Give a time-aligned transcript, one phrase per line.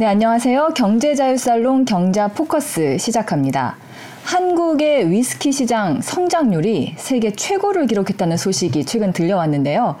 [0.00, 0.74] 네, 안녕하세요.
[0.76, 3.74] 경제자유살롱 경자 포커스 시작합니다.
[4.22, 9.96] 한국의 위스키 시장 성장률이 세계 최고를 기록했다는 소식이 최근 들려왔는데요.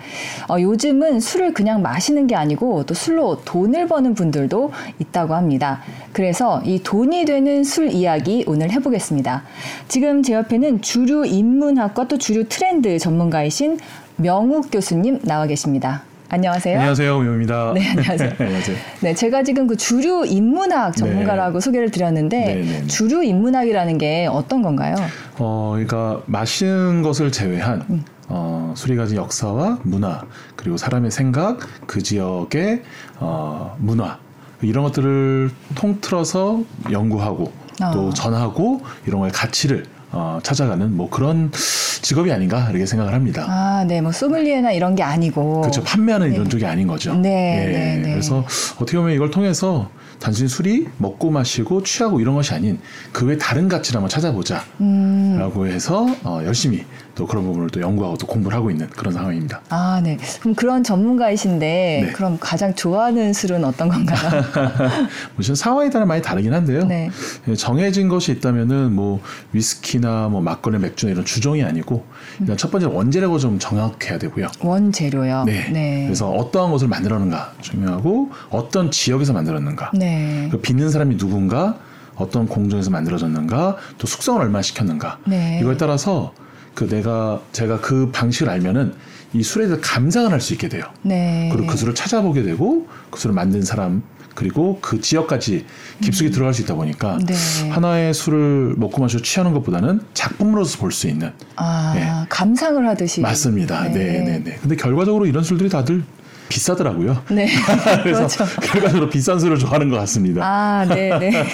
[0.48, 4.70] 어, 요즘은 술을 그냥 마시는 게 아니고 또 술로 돈을 버는 분들도
[5.00, 5.82] 있다고 합니다.
[6.12, 9.42] 그래서 이 돈이 되는 술 이야기 오늘 해보겠습니다.
[9.88, 13.80] 지금 제 옆에는 주류 인문학과 또 주류 트렌드 전문가이신
[14.14, 16.04] 명욱 교수님 나와 계십니다.
[16.30, 16.76] 안녕하세요.
[16.76, 17.72] 안녕하세요, 우영입니다.
[17.74, 18.32] 네, 안녕하세요.
[18.38, 18.76] 안녕하세요.
[19.00, 21.64] 네, 제가 지금 그 주류 인문학 전문가라고 네.
[21.64, 22.86] 소개를 드렸는데 네, 네, 네.
[22.86, 24.94] 주류 인문학이라는 게 어떤 건가요?
[25.38, 28.04] 어, 그러니까 마시는 것을 제외한 음.
[28.28, 30.22] 어, 술이 가진 역사와 문화
[30.54, 32.82] 그리고 사람의 생각, 그 지역의
[33.20, 34.18] 어, 문화
[34.60, 37.90] 이런 것들을 통틀어서 연구하고 아.
[37.92, 43.44] 또 전하고 이런 거의 가치를 어, 찾아가는 뭐 그런 직업이 아닌가 이렇게 생각을 합니다.
[43.48, 45.60] 아, 네, 뭐 소믈리에나 이런 게 아니고.
[45.62, 45.82] 그렇죠.
[45.82, 46.34] 판매하는 네.
[46.36, 47.14] 이런 쪽이 아닌 거죠.
[47.14, 48.10] 네, 예, 네, 네.
[48.12, 48.44] 그래서
[48.76, 52.78] 어떻게 보면 이걸 통해서 단순히 술이 먹고 마시고 취하고 이런 것이 아닌
[53.12, 54.64] 그 외 다른 가치를 한번 찾아보자.
[54.80, 55.36] 음.
[55.38, 56.84] 라고 해서 어, 열심히
[57.18, 59.60] 또 그런 부분을 또 연구하고 또 공부를 하고 있는 그런 상황입니다.
[59.70, 60.18] 아, 네.
[60.40, 62.12] 그럼 그런 전문가이신데 네.
[62.12, 64.44] 그럼 가장 좋아하는 술은 어떤 건가요?
[65.34, 66.84] 물론 상황에 따라 많이 다르긴 한데요.
[66.86, 67.10] 네.
[67.48, 69.20] 예, 정해진 것이 있다면은 뭐
[69.52, 72.04] 위스키나 뭐 막걸리, 맥주나 이런 주종이 아니고
[72.38, 74.46] 일단 첫 번째 원재료가 좀 정확해야 되고요.
[74.60, 75.42] 원재료요.
[75.44, 76.04] 네.
[76.06, 79.90] 그래서 어떠한 것을 만들었는가 중요하고 어떤 지역에서 만들었는가.
[79.92, 80.48] 네.
[80.52, 81.80] 그 빚는 사람이 누군가
[82.14, 85.58] 어떤 공정에서 만들어졌는가 또 숙성을 얼마나 시켰는가 네.
[85.60, 86.32] 이거에 따라서
[86.74, 88.94] 그 내가 제가 그 방식을 알면은
[89.34, 90.84] 이 술에 대해서 감상을 할 수 있게 돼요.
[91.02, 91.48] 네.
[91.52, 94.02] 그리고 그 술을 찾아보게 되고 그 술을 만든 사람
[94.34, 95.66] 그리고 그 지역까지
[96.00, 97.26] 깊숙이 들어갈 수 있다 보니까 음.
[97.26, 97.34] 네.
[97.70, 102.08] 하나의 술을 먹고 마시고 취하는 것보다는 작품으로서 볼 수 있는 아, 네.
[102.28, 103.20] 감상을 하듯이.
[103.20, 103.88] 맞습니다.
[103.88, 104.58] 네, 네, 네.
[104.62, 106.04] 근데 결과적으로 이런 술들이 다들
[106.48, 107.22] 비싸더라고요.
[107.30, 107.48] 네.
[108.02, 108.44] 그래서 그렇죠.
[108.60, 110.42] 결과적으로 비싼 술을 좋아하는 것 같습니다.
[110.44, 111.44] 아, 네, 네.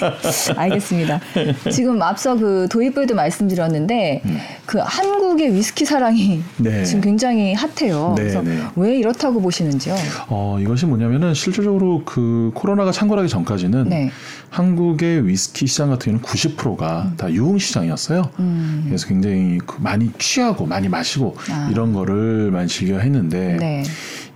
[0.56, 1.20] 알겠습니다.
[1.70, 4.22] 지금 앞서 그 도입부에도 말씀드렸는데
[4.66, 6.44] 그 한국의 위스키 사랑이 음.
[6.58, 6.84] 네.
[6.84, 8.14] 지금 굉장히 핫해요.
[8.16, 8.58] 네, 그래서 네.
[8.77, 9.94] 왜 이렇다고 보시는지요?
[10.28, 14.10] 어, 이것이 뭐냐면은 실질적으로 그 코로나가 창궐하기 전까지는 네.
[14.54, 18.30] 한국의 위스키 시장 같은 경우는 90%가 다 유흥 시장이었어요.
[18.38, 18.84] 음.
[18.86, 21.68] 그래서 굉장히 그 많이 취하고 많이 마시고 아.
[21.72, 23.82] 이런 거를 많이 즐겨 했는데 네.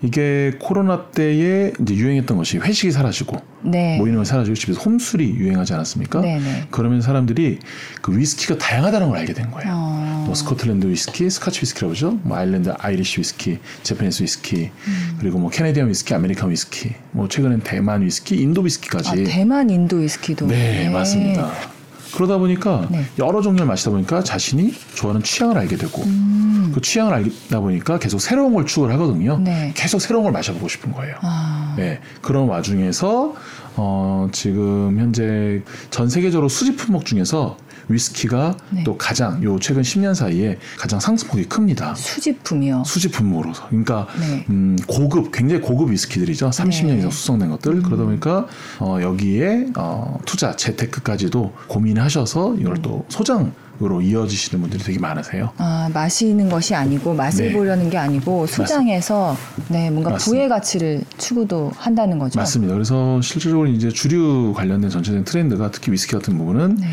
[0.02, 3.96] 이게 코로나 때에 이제 유행했던 것이 회식이 사라지고 네.
[3.98, 6.20] 모이는 걸 사라지고 집에서 홈술이 유행하지 않았습니까?
[6.20, 6.66] 네, 네.
[6.70, 7.58] 그러면 사람들이
[8.02, 9.72] 그 위스키가 다양하다는 걸 알게 된 거예요.
[9.72, 10.24] 어.
[10.26, 12.18] 뭐 스코틀랜드 위스키, 스카치 위스키라고 그러죠.
[12.22, 15.16] 뭐 아일랜드 아이리시 위스키, Japanese 위스키, 음.
[15.20, 19.10] 그리고 뭐 Canadian 위스키, American 위스키, 뭐 최근엔 대만 위스키, 인도 위스키까지.
[19.10, 20.46] 아, 대만 인도 위스키도.
[20.46, 21.77] 네, 맞습니다.
[22.14, 23.04] 그러다 보니까 네.
[23.18, 26.72] 여러 종류를 마시다 보니까 자신이 좋아하는 취향을 알게 되고 음.
[26.74, 29.38] 그 취향을 알다 보니까 계속 새로운 걸 추구를 하거든요.
[29.38, 29.72] 네.
[29.74, 31.16] 계속 새로운 걸 마셔보고 싶은 거예요.
[31.22, 31.74] 아.
[31.76, 33.34] 네, 그런 와중에서
[33.76, 37.56] 어, 지금 현재 전 세계적으로 수집 품목 중에서
[37.88, 38.84] 위스키가 네.
[38.84, 41.94] 또 가장 요 최근 10년 사이에 가장 상승폭이 큽니다.
[41.94, 42.84] 수집품이요.
[42.86, 43.68] 수집 품목으로서.
[43.68, 44.44] 그러니까 네.
[44.50, 46.50] 음, 고급 굉장히 고급 위스키들이죠.
[46.50, 46.92] 30년 네.
[46.92, 46.98] 음.
[46.98, 47.82] 이상 숙성된 것들.
[47.82, 48.46] 그러다 보니까
[48.78, 52.82] 어, 여기에 어, 투자 재테크까지도 고민하셔서 이걸 음.
[52.82, 55.52] 또 소장 으로 이어지시는 분들이 되게 많으세요.
[55.56, 57.52] 아, 마시는 것이 아니고 맛을 네.
[57.52, 59.36] 보려는 게 아니고 소장해서
[59.68, 60.36] 네, 뭔가 맞습니다.
[60.36, 62.40] 부의 가치를 추구도 한다는 거죠.
[62.40, 62.74] 맞습니다.
[62.74, 66.88] 그래서 실질적으로 이제 주류 관련된 전체적인 트렌드가 특히 위스키 같은 부분은 네.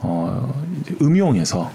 [0.00, 0.62] 어,
[1.02, 1.70] 음용에서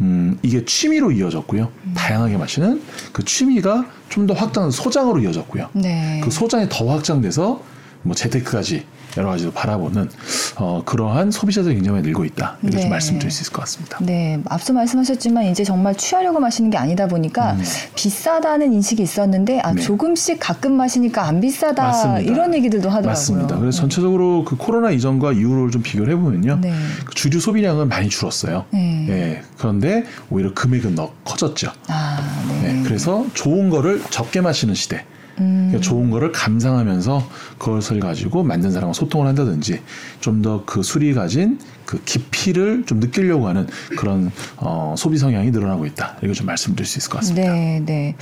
[0.00, 1.70] 음, 이게 취미로 이어졌고요.
[1.84, 1.94] 음.
[1.96, 2.82] 다양하게 마시는
[3.12, 5.68] 그 취미가 좀 더 확장 소장으로 이어졌고요.
[5.72, 6.20] 네.
[6.22, 7.60] 그 소장이 더 확장돼서
[8.02, 8.84] 뭐 재테크까지
[9.16, 10.08] 여러 가지로 바라보는
[10.56, 12.58] 어, 그러한 소비자들 굉장히 늘고 있다.
[12.62, 12.82] 이렇게 네.
[12.82, 13.98] 좀 말씀드릴 수 있을 것 같습니다.
[14.00, 17.62] 네, 앞서 말씀하셨지만 이제 정말 취하려고 마시는 게 아니다 보니까 음.
[17.94, 19.82] 비싸다는 인식이 있었는데 아 네.
[19.82, 22.20] 조금씩 가끔 마시니까 안 비싸다 맞습니다.
[22.20, 23.10] 이런 얘기들도 하더라고요.
[23.10, 23.58] 맞습니다.
[23.58, 26.58] 그래서 전체적으로 그 코로나 이전과 이후를 좀 비교를 해보면요.
[26.60, 26.72] 네.
[27.04, 28.64] 그 주류 소비량은 많이 줄었어요.
[28.70, 29.06] 네.
[29.08, 31.72] 예, 그런데 오히려 금액은 더 커졌죠.
[31.88, 32.18] 아,
[32.62, 32.72] 네.
[32.72, 35.04] 네, 그래서 좋은 거를 적게 마시는 시대.
[35.40, 39.80] 음, 그러니까 좋은 거를 감상하면서 그것을 가지고 만든 사람과 소통을 한다든지
[40.20, 45.86] 좀 더 그 술이 가진 그 깊이를 좀 느끼려고 하는 그런 어, 소비 성향이 늘어나고
[45.86, 46.16] 있다.
[46.22, 47.50] 이거 좀 말씀드릴 수 있을 것 같습니다.
[47.52, 48.14] 네, 네.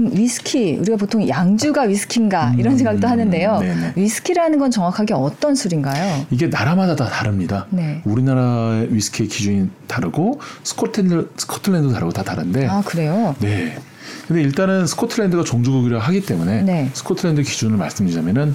[0.00, 3.58] 음, 위스키 우리가 보통 양주가 위스키인가 이런 음, 생각도 하는데요.
[3.60, 3.92] 네네.
[3.96, 6.26] 위스키라는 건 정확하게 어떤 술인가요?
[6.30, 7.66] 이게 나라마다 다 다릅니다.
[7.70, 8.02] 네.
[8.04, 13.36] 우리나라의 위스키의 기준이 다르고 스코틀랜드, 스코틀랜드도 다르고 다 다른데 아 그래요?
[13.40, 13.78] 네.
[14.26, 16.90] 근데 일단은 스코틀랜드가 종주국이라 하기 때문에 네.
[16.94, 18.54] 스코틀랜드 기준을 말씀드리자면은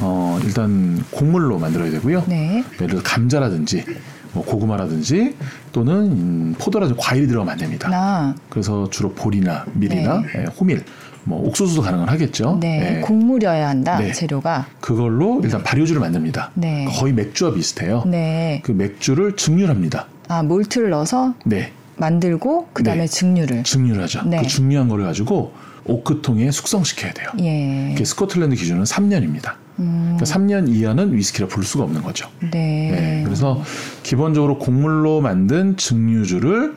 [0.00, 2.24] 어 일단 곡물로 만들어야 되고요.
[2.28, 2.64] 네.
[2.74, 3.84] 예를 들어 감자라든지
[4.32, 5.34] 뭐 고구마라든지
[5.72, 7.88] 또는 음, 포도라든지 과일이 들어가면 안 됩니다.
[7.88, 10.84] 나 그래서 주로 보리나 밀이나 예, 호밀,
[11.24, 12.58] 뭐 옥수수도 가능은 하겠죠.
[12.60, 14.12] 네, 예, 곡물이어야 한다 네.
[14.12, 14.66] 재료가.
[14.80, 16.52] 그걸로 일단 발효주를 만듭니다.
[16.54, 16.86] 네.
[16.90, 18.04] 거의 맥주와 비슷해요.
[18.06, 18.60] 네.
[18.64, 20.06] 그 맥주를 증류합니다.
[20.28, 23.06] 아 몰트를 넣어서 네, 만들고 그 다음에 네.
[23.06, 23.62] 증류를.
[23.64, 24.22] 증류를 하죠.
[24.24, 24.40] 네.
[24.40, 25.52] 그 중요한 거를 가지고
[25.84, 27.28] 오크통에 숙성시켜야 돼요.
[27.40, 27.96] 예.
[28.04, 29.54] 스코틀랜드 기준은 3년입니다.
[29.78, 32.28] 음, 그러니까 3년 이하는 위스키라 부를 수가 없는 거죠.
[32.40, 32.90] 네.
[32.90, 33.62] 네, 그래서
[34.02, 36.76] 기본적으로 곡물로 만든 증류주를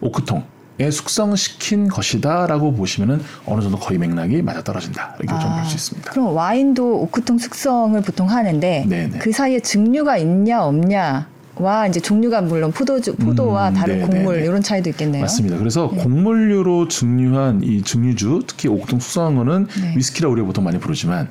[0.00, 6.10] 오크통에 숙성시킨 것이다라고 보시면은 어느 정도 거의 맥락이 맞아 떨어진다 이렇게 좀볼 수 있습니다.
[6.10, 9.18] 아, 그럼 와인도 오크통 숙성을 보통 하는데 네네.
[9.18, 11.28] 그 사이에 증류가 있냐 없냐
[11.60, 14.22] 와 이제 종류가 물론 포도주, 포도와 음, 다른 네네네.
[14.24, 15.20] 곡물 이런 차이도 있겠네요.
[15.22, 15.58] 맞습니다.
[15.58, 19.94] 그래서 곡물류로 증류한 이 증류주, 특히 옥통 숙성한 거는 네.
[19.96, 21.28] 위스키라 우리가 보통 많이 부르지만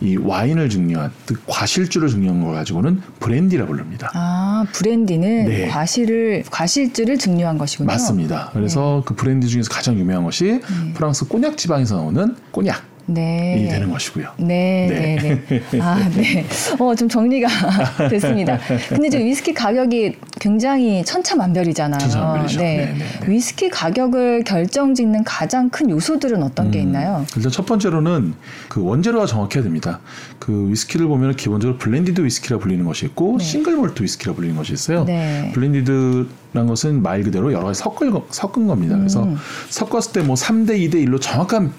[0.00, 4.10] 이 와인을 증류한, 즉 과실주를 증류한 걸 가지고는 브랜디라 부릅니다.
[4.12, 5.68] 아 브랜디는 네.
[5.68, 7.86] 과실을 과실주를 증류한 것이군요.
[7.86, 8.50] 맞습니다.
[8.52, 10.60] 그래서 그 브랜디 중에서 가장 유명한 것이
[10.94, 13.68] 프랑스 꼬냑 지방에서 나오는 꼬냑 이 네.
[13.70, 14.28] 되는 것이고요.
[14.38, 15.80] 네, 네, 네.
[15.80, 16.44] 아, 네.
[16.78, 17.48] 어, 좀 정리가
[18.08, 18.58] 됐습니다.
[18.88, 21.98] 근데 지금 위스키 가격이 굉장히 천차만별이잖아요.
[22.00, 22.58] 천차만별이죠.
[22.60, 22.76] 네.
[22.76, 23.28] 네, 네, 네.
[23.30, 27.26] 위스키 가격을 결정짓는 가장 큰 요소들은 어떤 게 음, 있나요?
[27.36, 28.34] 일단 첫 번째로는
[28.68, 30.00] 그 원재료가 정확해야 됩니다.
[30.38, 33.44] 그 위스키를 보면 기본적으로 blended 위스키라 불리는 것이 있고 네.
[33.44, 35.04] single malt 위스키라 불리는 것이 있어요.
[35.04, 35.50] 네.
[35.54, 38.96] blended란 것은 말 그대로 여러 가지 섞을, 거- 섞은 겁니다.
[38.96, 39.36] 그래서 음.
[39.68, 41.70] 섞었을 때 뭐 3대 2대 1로 정확한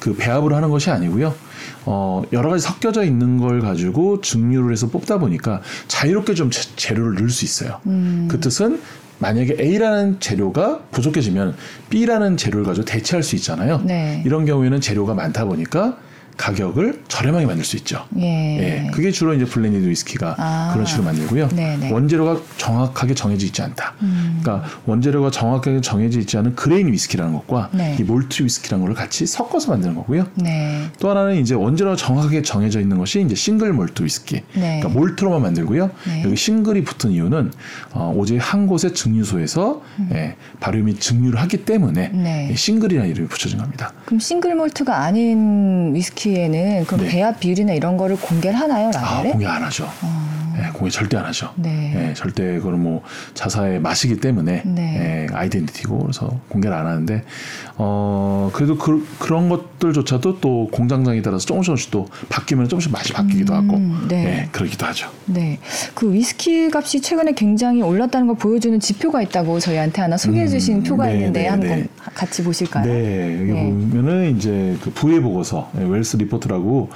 [0.00, 1.34] 그 배합을 하는 것이 아니고요.
[1.86, 7.14] 어, 여러 가지 섞여져 있는 걸 가지고 증류를 해서 뽑다 보니까 자유롭게 좀 재- 재료를
[7.14, 7.80] 넣을 수 있어요.
[7.86, 8.26] 음.
[8.30, 8.80] 그 뜻은
[9.18, 11.54] 만약에 A라는 재료가 부족해지면
[11.90, 13.80] B라는 재료를 가지고 대체할 수 있잖아요.
[13.84, 14.22] 네.
[14.26, 15.96] 이런 경우에는 재료가 많다 보니까
[16.36, 18.04] 가격을 저렴하게 만들 수 있죠.
[18.18, 18.24] 예.
[18.86, 20.70] 예, 그게 주로 이제 blended 위스키가 아.
[20.72, 21.48] 그런 식으로 만들고요.
[21.48, 21.92] 네네.
[21.92, 23.94] 원재료가 정확하게 정해져 있지 않다.
[24.02, 24.40] 음.
[24.42, 27.96] 그러니까 원재료가 정확하게 정해져 있지 않은 grain 위스키라는 것과 네.
[27.98, 30.26] 이 몰트 위스키라는 걸 같이 섞어서 만드는 거고요.
[30.34, 30.82] 네.
[30.98, 34.42] 또 하나는 이제 원재료가 정확하게 정해져 있는 것이 이제 single malt 위스키.
[34.54, 34.80] 네.
[34.80, 35.90] 그러니까 malt로만 만들고요.
[36.06, 36.22] 네.
[36.24, 37.52] 여기 싱글이 붙은 이유는
[37.92, 39.82] 어, 오직 한 곳의 증류소에서
[40.12, 42.22] 예, 발효 및 증류를 하기 때문에 음.
[42.24, 42.50] 네.
[42.52, 43.92] 이 싱글이라는 이름이 붙여진 겁니다.
[44.04, 47.10] 그럼 싱글 몰트가 아닌 위스키 에는 그럼 네.
[47.10, 49.32] 배합 비율이나 이런 거를 공개를 하나요, 아, 라벨에?
[49.32, 49.84] 공개 안 하죠.
[50.02, 50.33] 어.
[50.58, 51.50] 예, 공개 절대 안 하죠.
[51.56, 52.10] 네.
[52.10, 53.02] 예, 절대 그건 뭐
[53.34, 55.26] 자사의 맛이기 때문에 네.
[55.30, 57.24] 예, 아이덴티티고 그래서 공개를 안 하는데
[57.76, 63.54] 어 그래도 그, 그런 것들조차도 또 공장장에 따라서 조금씩 조금씩 또 바뀌면 조금씩 맛이 바뀌기도
[63.54, 64.24] 하고 음, 네.
[64.24, 65.10] 예, 그러기도 하죠.
[65.26, 65.58] 네.
[65.94, 70.82] 그 위스키 값이 최근에 굉장히 올랐다는 걸 보여주는 지표가 있다고 저희한테 하나 소개해 주신 음,
[70.82, 71.86] 표가 네, 있는데 네, 한번 네.
[72.14, 72.84] 같이 보실까요?
[72.84, 73.64] 네, 여기 네.
[73.64, 76.90] 보면은 이제 그 부의 보고서, 예, Wealth Report라고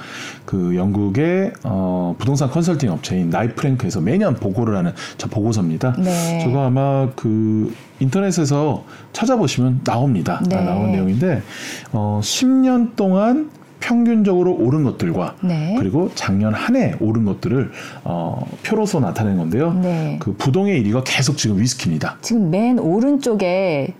[0.49, 5.95] 그 영국의 어, 부동산 컨설팅 업체인 나이프랭크에서 매년 보고를 하는 저 보고서입니다.
[5.99, 6.39] 네.
[6.43, 10.41] 저거 아마 그 인터넷에서 찾아보시면 나옵니다.
[10.49, 10.55] 네.
[10.55, 11.43] 아, 나온 내용인데
[11.91, 15.75] 어, 10년 동안 평균적으로 오른 것들과 네.
[15.77, 17.69] 그리고 작년 한 해 오른 것들을
[18.03, 19.73] 어, 표로서 나타낸 건데요.
[19.73, 20.17] 네.
[20.19, 22.17] 그 부동의 1위가 계속 지금 위스키입니다.
[22.21, 23.93] 지금 맨 오른쪽에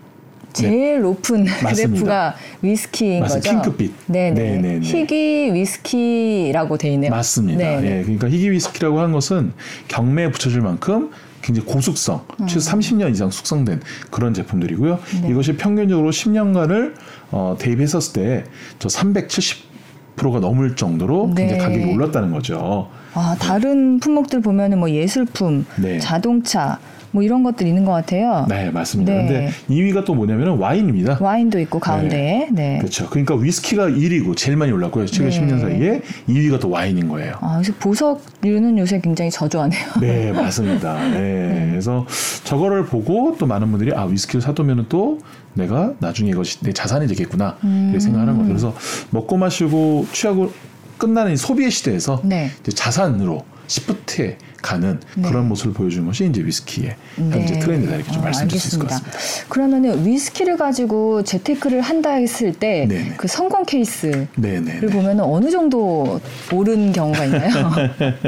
[0.52, 1.50] 제일 높은 네.
[1.62, 1.88] 맞습니다.
[1.88, 3.50] 그래프가 위스키인 맞습니다.
[3.50, 3.62] 거죠.
[3.72, 3.92] 핑크빛.
[4.06, 4.30] 네네.
[4.40, 4.80] 네 네네.
[4.86, 7.10] 희귀 위스키라고 돼 있네요.
[7.10, 7.58] 맞습니다.
[7.58, 7.98] 네.
[7.98, 9.52] 예, 그러니까 희귀 위스키라고 하는 것은
[9.88, 11.10] 경매에 붙여질 만큼
[11.42, 13.80] 굉장히 고숙성, 최소 30년 이상 숙성된
[14.10, 14.92] 그런 제품들이고요.
[15.14, 15.20] 음.
[15.22, 15.30] 네.
[15.30, 16.94] 이것이 평균적으로 10년간을
[17.30, 18.44] 어, 대입했었을 때
[18.78, 21.58] 저 370%가 넘을 정도로 굉장히 네.
[21.58, 22.88] 가격이 올랐다는 거죠.
[23.14, 25.98] 아, 다른 품목들 보면은 뭐 예술품, 네.
[25.98, 26.78] 자동차
[27.12, 28.46] 뭐 이런 것들 있는 것 같아요.
[28.48, 29.12] 네, 맞습니다.
[29.12, 29.18] 네.
[29.26, 31.18] 근데 2위가 또 뭐냐면은 와인입니다.
[31.20, 32.48] 와인도 있고 가운데에.
[32.52, 32.78] 네.
[32.78, 33.08] 그렇죠.
[33.08, 35.06] 그러니까 위스키가 1위고 제일 많이 올랐고요.
[35.06, 35.40] 최근 네.
[35.40, 37.34] 10년 사이에 2위가 또 와인인 거예요.
[37.40, 39.80] 아, 그래서 보석류는 요새 굉장히 저조하네요.
[40.00, 40.94] 네, 맞습니다.
[41.10, 41.68] 네.
[41.70, 42.06] 그래서
[42.44, 45.18] 저거를 보고 또 많은 분들이 아 위스키를 사두면은 또
[45.54, 47.88] 내가 나중에 이것이 내 자산이 되겠구나 음.
[47.90, 48.48] 이렇게 생각하는 거죠.
[48.48, 48.74] 그래서
[49.10, 50.52] 먹고 마시고 취하고
[50.98, 52.50] 끝나는 이 소비의 시대에서 네.
[52.62, 55.22] 자산으로 시프트해 가는 네.
[55.28, 58.84] 그런 모습을 보여주는 것이 이제 위스키의 현재 트렌드다 이렇게 좀 어, 말씀드릴 수 있을 것
[58.92, 59.16] 알겠습니다.
[59.18, 59.48] 같습니다.
[59.48, 63.14] 그러면은 위스키를 가지고 재테크를 한다 했을 때 네네.
[63.16, 64.80] 그 성공 케이스를 네, 네.
[64.80, 64.86] 네.
[64.86, 66.20] 보면은 어느 정도
[66.52, 67.70] 오른 경우가 있나요?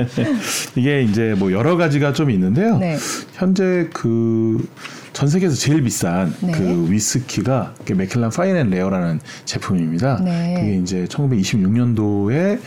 [0.76, 2.78] 이게 이제 뭐 여러 가지가 좀 있는데요.
[2.78, 2.96] 네.
[3.34, 4.66] 현재 그
[5.12, 6.52] 전 세계에서 제일 비싼 네.
[6.52, 10.20] 그 위스키가 맥켈란 Fine and Rare라는 제품입니다.
[10.24, 10.54] 네.
[10.58, 12.58] 그게 이제 1926년도에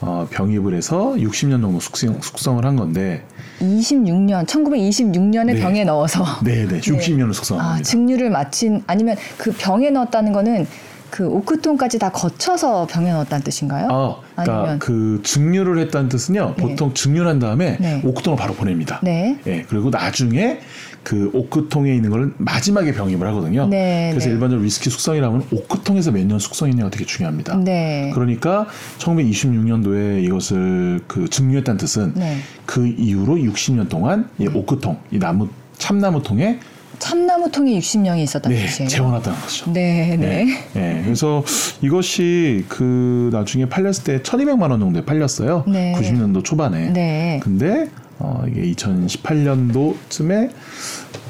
[0.00, 3.24] 어, 병입을 해서 60년 정도 숙성, 숙성을 한 건데
[3.60, 5.60] 26년, 1926년에 네.
[5.60, 7.88] 병에 넣어서 네네 60년을 숙성한 아, 겁니다.
[7.90, 10.66] 증류를 마친 아니면 그 병에 넣었다는 거는
[11.10, 13.88] 그 오크통까지 다 거쳐서 병에 넣었다는 뜻인가요?
[13.90, 16.54] 아, 그러니까 아니면- 그 증류를 했다는 뜻은요.
[16.56, 16.62] 네.
[16.62, 18.02] 보통 증류한 다음에 네.
[18.04, 19.00] 오크통을 바로 보냅니다.
[19.02, 19.38] 네.
[19.46, 20.60] 예, 그리고 나중에
[21.08, 23.66] 그 오크통에 있는 걸 마지막에 병입을 하거든요.
[23.66, 24.34] 네, 그래서 네.
[24.34, 27.56] 일반적으로 위스키 숙성이라면 오크통에서 몇 년 숙성했냐가 되게 중요합니다.
[27.64, 28.10] 네.
[28.12, 28.66] 그러니까
[28.98, 32.36] 1926년도에 이것을 그 증류했다는 뜻은 네.
[32.66, 35.48] 그 이후로 60년 동안 이 오크통, 이 나무
[35.78, 36.58] 참나무통에
[36.98, 38.90] 참나무통이 60년이 있었다는 네, 뜻이에요.
[38.90, 39.72] 재워놨다는 거죠.
[39.72, 40.44] 네, 네.
[40.74, 41.42] 네, 그래서
[41.80, 45.64] 이것이 그 나중에 팔렸을 때 1,200만 원 정도에 팔렸어요.
[45.68, 45.94] 네.
[45.96, 46.90] 90년도 초반에.
[46.92, 47.40] 네.
[47.42, 47.88] 근데
[48.18, 50.50] 어 이게 2018년도쯤에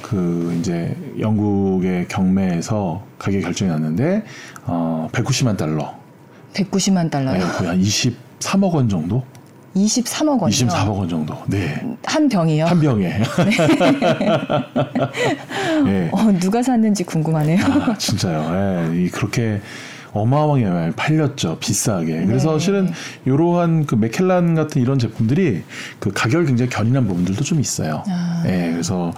[0.02, 4.24] 그 이제 영국의 경매에서 가격 결정이 났는데
[4.64, 5.94] 어 190만 달러.
[6.54, 7.38] 190만 달러요.
[7.38, 9.22] 네, 거의 한 23억 원 정도?
[9.76, 10.48] 23억 원이요.
[10.50, 11.36] 24억 원 정도.
[11.46, 11.80] 네.
[12.04, 12.64] 한 병이요.
[12.64, 13.18] 한 병에.
[15.84, 16.08] 네.
[16.12, 17.64] 어, 누가 샀는지 궁금하네요.
[17.64, 18.90] 아, 진짜요.
[18.94, 19.60] 예, 이 그렇게
[20.12, 21.58] 어마어마하게 팔렸죠.
[21.58, 22.26] 비싸게.
[22.26, 22.58] 그래서 네.
[22.58, 22.90] 실은
[23.24, 25.62] 이러한 그 맥켈란 같은 이런 제품들이
[25.98, 28.02] 그 가격을 굉장히 견인한 부분들도 좀 있어요.
[28.08, 28.42] 아.
[28.46, 29.12] 예, 그래서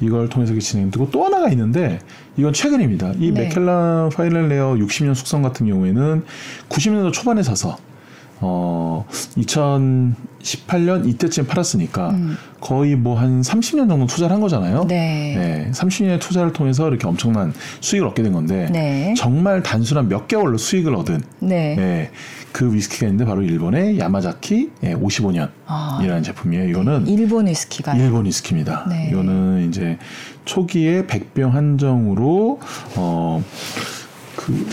[0.00, 2.00] 이걸 통해서 진행되고 또 하나가 있는데
[2.36, 3.12] 이건 최근입니다.
[3.18, 3.42] 이 네.
[3.42, 6.24] 맥켈란 Fine and Rare 60년 숙성 같은 경우에는
[6.68, 7.76] 90년도 초반에 사서
[8.40, 9.06] 어
[10.42, 12.36] 2018년 이때쯤 팔았으니까 음.
[12.60, 14.84] 거의 뭐 한 30년 정도 투자를 한 거잖아요.
[14.88, 15.34] 네.
[15.36, 19.14] 네, 30년의 투자를 통해서 이렇게 엄청난 수익을 얻게 된 건데 네.
[19.16, 21.76] 정말 단순한 몇 개월로 수익을 얻은 네.
[21.76, 22.10] 네,
[22.50, 26.68] 그 위스키가 있는데 바로 일본의 야마자키 예, 55년이라는 아, 제품이에요.
[26.68, 27.94] 이거는 일본 위스키가.
[27.94, 28.86] 일본 위스키입니다.
[28.88, 29.08] 네.
[29.10, 29.98] 이거는 이제
[30.44, 32.58] 초기에 백병 한정으로
[32.96, 34.66] 어그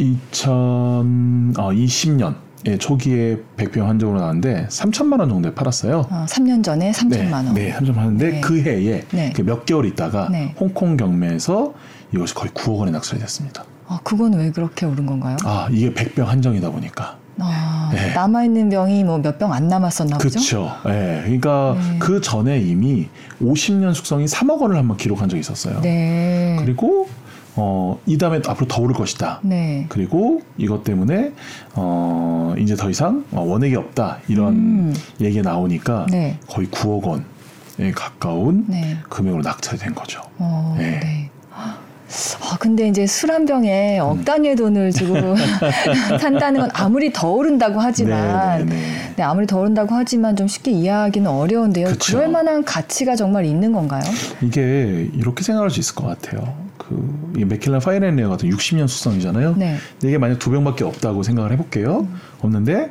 [0.00, 6.06] 2020년 예, 초기에 백병 한정으로 나왔는데 3천만 원 정도에 팔았어요.
[6.10, 7.54] 어, 3년 전에 3천만 원.
[7.54, 8.40] 네, 3천만 원인데 네.
[8.40, 9.32] 그 해에 네.
[9.34, 10.54] 그몇 개월 있다가 네.
[10.58, 11.74] 홍콩 경매에서
[12.14, 13.64] 이것이 거의 9억 원에 낙찰이 됐습니다.
[13.86, 15.36] 아, 그건 왜 그렇게 오른 건가요?
[15.44, 17.18] 아, 이게 백병 한정이다 보니까.
[17.38, 18.14] 아, 네.
[18.14, 20.30] 남아 있는 병이 뭐 몇 병 안 남았었나 보죠?
[20.30, 20.72] 그렇죠.
[20.86, 21.20] 예.
[21.24, 21.98] 그러니까 네.
[21.98, 23.08] 그 전에 이미
[23.42, 25.80] 50년 숙성이 3억 원을 한번 기록한 적이 있었어요.
[25.82, 26.56] 네.
[26.60, 27.08] 그리고
[27.56, 29.40] 어, 이 다음에 앞으로 더 오를 것이다.
[29.42, 29.86] 네.
[29.88, 31.32] 그리고 이것 때문에
[31.74, 34.18] 어, 이제 더 이상 어, 원액이 없다.
[34.28, 34.94] 이런 음.
[35.20, 36.38] 얘기가 나오니까 네.
[36.48, 38.96] 거의 9억 원에 가까운 네.
[39.08, 40.20] 금액으로 낙찰이 된 거죠.
[40.38, 41.00] 어, 네.
[41.00, 41.30] 네.
[41.56, 44.04] 아, 근데 이제 술 한 병에 음.
[44.04, 45.14] 억 단위의 돈을 주고
[46.20, 49.12] 산다는 건 아무리 더 오른다고 하지만 네, 네, 네.
[49.16, 51.86] 네, 아무리 더 오른다고 하지만 좀 쉽게 이해하기는 어려운데요.
[51.88, 52.16] 그쵸.
[52.16, 54.02] 그럴 만한 가치가 정말 있는 건가요?
[54.42, 56.54] 이게 이렇게 생각할 수 있을 것 같아요.
[56.88, 59.54] 그, 이 맥킬란 파이렌레어 같은 60년 숙성이잖아요.
[59.56, 59.76] 네.
[59.92, 62.06] 근데 이게 만약 두 병밖에 없다고 생각을 해볼게요.
[62.40, 62.90] 없는데,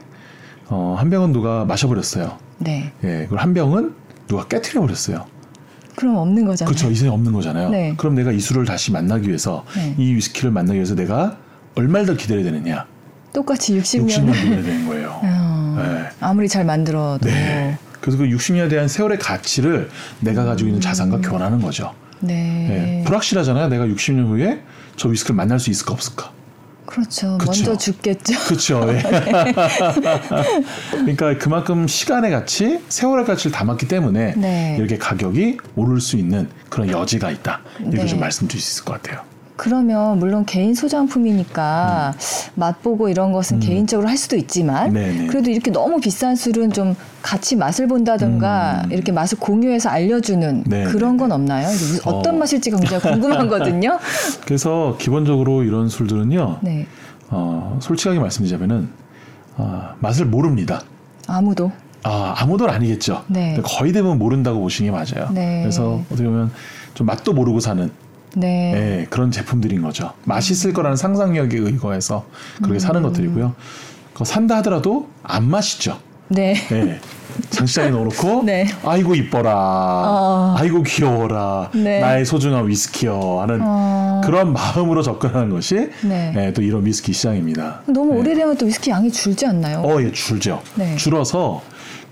[0.67, 2.37] 어, 한 병은 누가 마셔버렸어요.
[2.59, 2.91] 네.
[3.03, 3.93] 예, 그리고 한 병은
[4.27, 5.25] 누가 깨트려 버렸어요.
[5.95, 6.73] 그럼 없는 거잖아요.
[6.73, 6.89] 그렇죠.
[6.91, 7.69] 이제 없는 거잖아요.
[7.69, 7.93] 네.
[7.97, 9.93] 그럼 내가 이 술을 다시 만나기 위해서, 네.
[9.97, 11.37] 이 위스키를 만나기 위해서 내가
[11.75, 12.85] 얼마를 더 기다려야 되느냐?
[13.33, 14.07] 똑같이 60년.
[14.07, 15.19] 60년 기다려야 되는 거예요.
[15.21, 16.09] 어, 네.
[16.19, 17.27] 아무리 잘 만들어도.
[17.27, 17.77] 네.
[18.01, 21.93] 그래서 그 60년에 대한 세월의 가치를 내가 가지고 있는 자산과 교환하는 거죠.
[22.23, 22.99] 네.
[23.01, 23.67] 예, 불확실하잖아요.
[23.67, 24.61] 내가 60년 후에
[24.95, 26.31] 저 위스키를 만날 수 있을까 없을까.
[26.85, 27.37] 그렇죠.
[27.39, 27.45] 그쵸.
[27.45, 28.39] 먼저 죽겠죠.
[28.45, 28.85] 그렇죠.
[28.89, 29.01] 예.
[30.91, 34.75] 그러니까 그만큼 시간의 가치, 세월의 가치를 담았기 때문에 네.
[34.77, 37.61] 이렇게 가격이 오를 수 있는 그런 여지가 있다.
[37.79, 38.05] 이렇게 네.
[38.05, 39.32] 좀 말씀드릴 수 있을 것 같아요.
[39.55, 42.13] 그러면 물론 개인 소장품이니까
[42.55, 43.59] 맛보고 이런 것은 음.
[43.59, 45.27] 개인적으로 할 수도 있지만 네네.
[45.27, 48.91] 그래도 이렇게 너무 비싼 술은 좀 같이 맛을 본다든가 음.
[48.91, 50.91] 이렇게 맛을 공유해서 알려주는 네네네.
[50.91, 51.67] 그런 건 없나요?
[51.67, 52.37] 이게 무슨 어떤 어.
[52.39, 53.99] 맛일지 굉장히 궁금하거든요.
[54.45, 56.87] 그래서 기본적으로 이런 술들은요, 네.
[57.29, 58.89] 어, 솔직하게 말씀드리자면은
[59.57, 60.81] 어, 맛을 모릅니다.
[61.27, 61.71] 아무도.
[62.03, 63.23] 아, 아무도 아니겠죠.
[63.27, 63.57] 네.
[63.63, 65.29] 거의 대부분 모른다고 보시는 게 맞아요.
[65.31, 65.61] 네.
[65.61, 66.51] 그래서 어떻게 보면
[66.95, 67.89] 좀 맛도 모르고 사는
[68.35, 68.73] 네.
[69.01, 70.13] 예, 그런 제품들인 거죠.
[70.25, 72.25] 맛있을 거라는 상상력에 의거해서
[72.61, 73.03] 그렇게 사는 음.
[73.03, 73.53] 것들이고요.
[74.13, 75.97] 그거 산다 하더라도 안 마시죠.
[76.29, 76.55] 네.
[76.71, 76.99] 예.
[77.49, 78.67] 장시장에 넣어놓고 네.
[78.85, 80.55] 아이고 이뻐라, 어.
[80.57, 81.99] 아이고 귀여워라, 네.
[81.99, 84.21] 나의 소중한 위스키여 하는 어.
[84.23, 86.33] 그런 마음으로 접근하는 것이 네.
[86.35, 87.81] 예, 또 이런 위스키 시장입니다.
[87.87, 88.19] 너무 예.
[88.19, 89.79] 오래되면 또 위스키 양이 줄지 않나요?
[89.79, 90.61] 어, 예, 줄죠.
[90.75, 90.95] 네.
[90.95, 91.61] 줄어서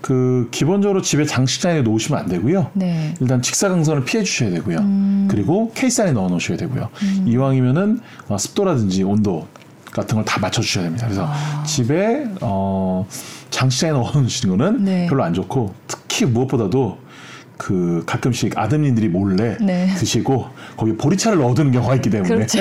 [0.02, 2.70] 그 기본적으로 집에 장식장에 놓으시면 안 되고요.
[2.74, 3.14] 네.
[3.20, 4.78] 일단 직사광선을 피해 주셔야 되고요.
[4.78, 5.28] 음.
[5.30, 6.90] 그리고 케이스 안에 넣어 놓으셔야 되고요.
[7.24, 9.46] 이왕이면은 어, 습도라든지 온도
[9.92, 11.06] 같은 걸 다 맞춰 주셔야 됩니다.
[11.06, 11.62] 그래서 아.
[11.64, 13.06] 집에 어
[13.50, 15.06] 장시장에 넣어 놓으시는 거는 네.
[15.06, 16.98] 별로 안 좋고 특히 무엇보다도
[17.62, 19.86] 그 가끔씩 아드님들이 몰래 네.
[19.96, 22.58] 드시고 거기 보리차를 넣어두는 경우가 있기 때문에 그렇죠.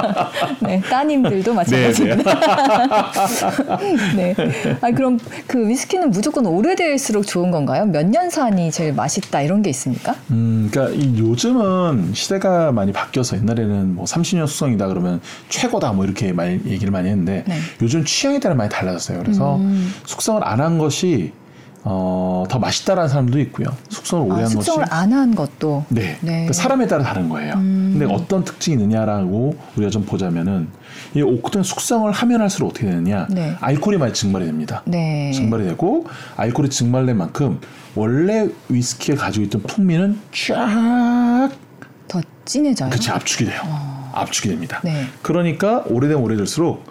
[0.66, 2.40] 네, 따님들도 네, 마찬가지입니다.
[4.16, 4.34] 네.
[4.80, 7.84] 아 그럼 그 위스키는 무조건 오래될수록 좋은 건가요?
[7.84, 10.16] 몇 년 산이 제일 맛있다 이런 게 있습니까?
[10.30, 15.20] 음, 그러니까 이 요즘은 시대가 많이 바뀌어서 옛날에는 뭐 30년 숙성이다 그러면
[15.50, 17.56] 최고다 뭐 이렇게 많이 얘기를 많이 했는데 네.
[17.82, 19.18] 요즘 취향에 따라 많이 달라졌어요.
[19.18, 19.92] 그래서 음.
[20.06, 21.32] 숙성을 안 한 것이
[21.82, 23.68] 어, 더 맛있다라는 사람도 있고요.
[23.88, 25.86] 숙성을 오래 아, 한 숙성을 것이 안한 것도.
[25.88, 26.18] 네.
[26.20, 27.54] 그러니까 사람에 따라 다른 거예요.
[27.54, 27.96] 음.
[27.98, 30.68] 근데 어떤 특징이 있느냐라고 우리가 좀 보자면은
[31.14, 33.26] 이 오크통 숙성을 하면 할수록 어떻게 되느냐?
[33.30, 33.56] 네.
[33.60, 34.82] 알코올이 많이 증발이 됩니다.
[34.84, 35.32] 네.
[35.32, 36.06] 증발이 되고
[36.36, 37.60] 알코올이 증발된 만큼
[37.94, 41.50] 원래 위스키에 가지고 있던 풍미는 쫙
[42.08, 42.90] 더 진해져요.
[42.90, 43.62] 그치 압축이 돼요.
[43.64, 44.10] 어.
[44.14, 44.80] 압축이 됩니다.
[44.84, 45.06] 네.
[45.22, 46.84] 그러니까 오래되면 오래될수록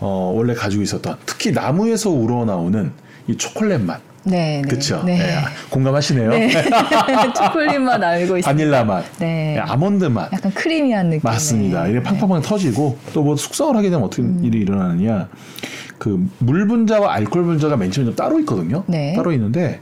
[0.00, 2.92] 어, 원래 가지고 있었던 특히 나무에서 우러나오는
[3.28, 4.62] 이 초콜릿 맛, 네.
[4.62, 4.68] 네.
[4.68, 5.02] 그렇죠?
[5.04, 5.36] 네.
[5.70, 6.30] 공감하시네요.
[6.30, 6.50] 네.
[7.36, 8.48] 초콜릿만 알고 있습니다.
[8.50, 9.54] 바닐라 맛, 네.
[9.54, 11.20] 네, 아몬드 맛, 약간 크리미한 느낌.
[11.24, 11.86] 맞습니다.
[11.88, 14.40] 이래 팡팡팡 터지고 또 뭐 숙성을 하게 되면 어떻게 음.
[14.44, 15.28] 일이 일어나느냐?
[15.98, 18.84] 그 물 분자와 알코올 분자가 맨 처음에 좀 따로 있거든요.
[18.86, 19.14] 네.
[19.14, 19.80] 따로 있는데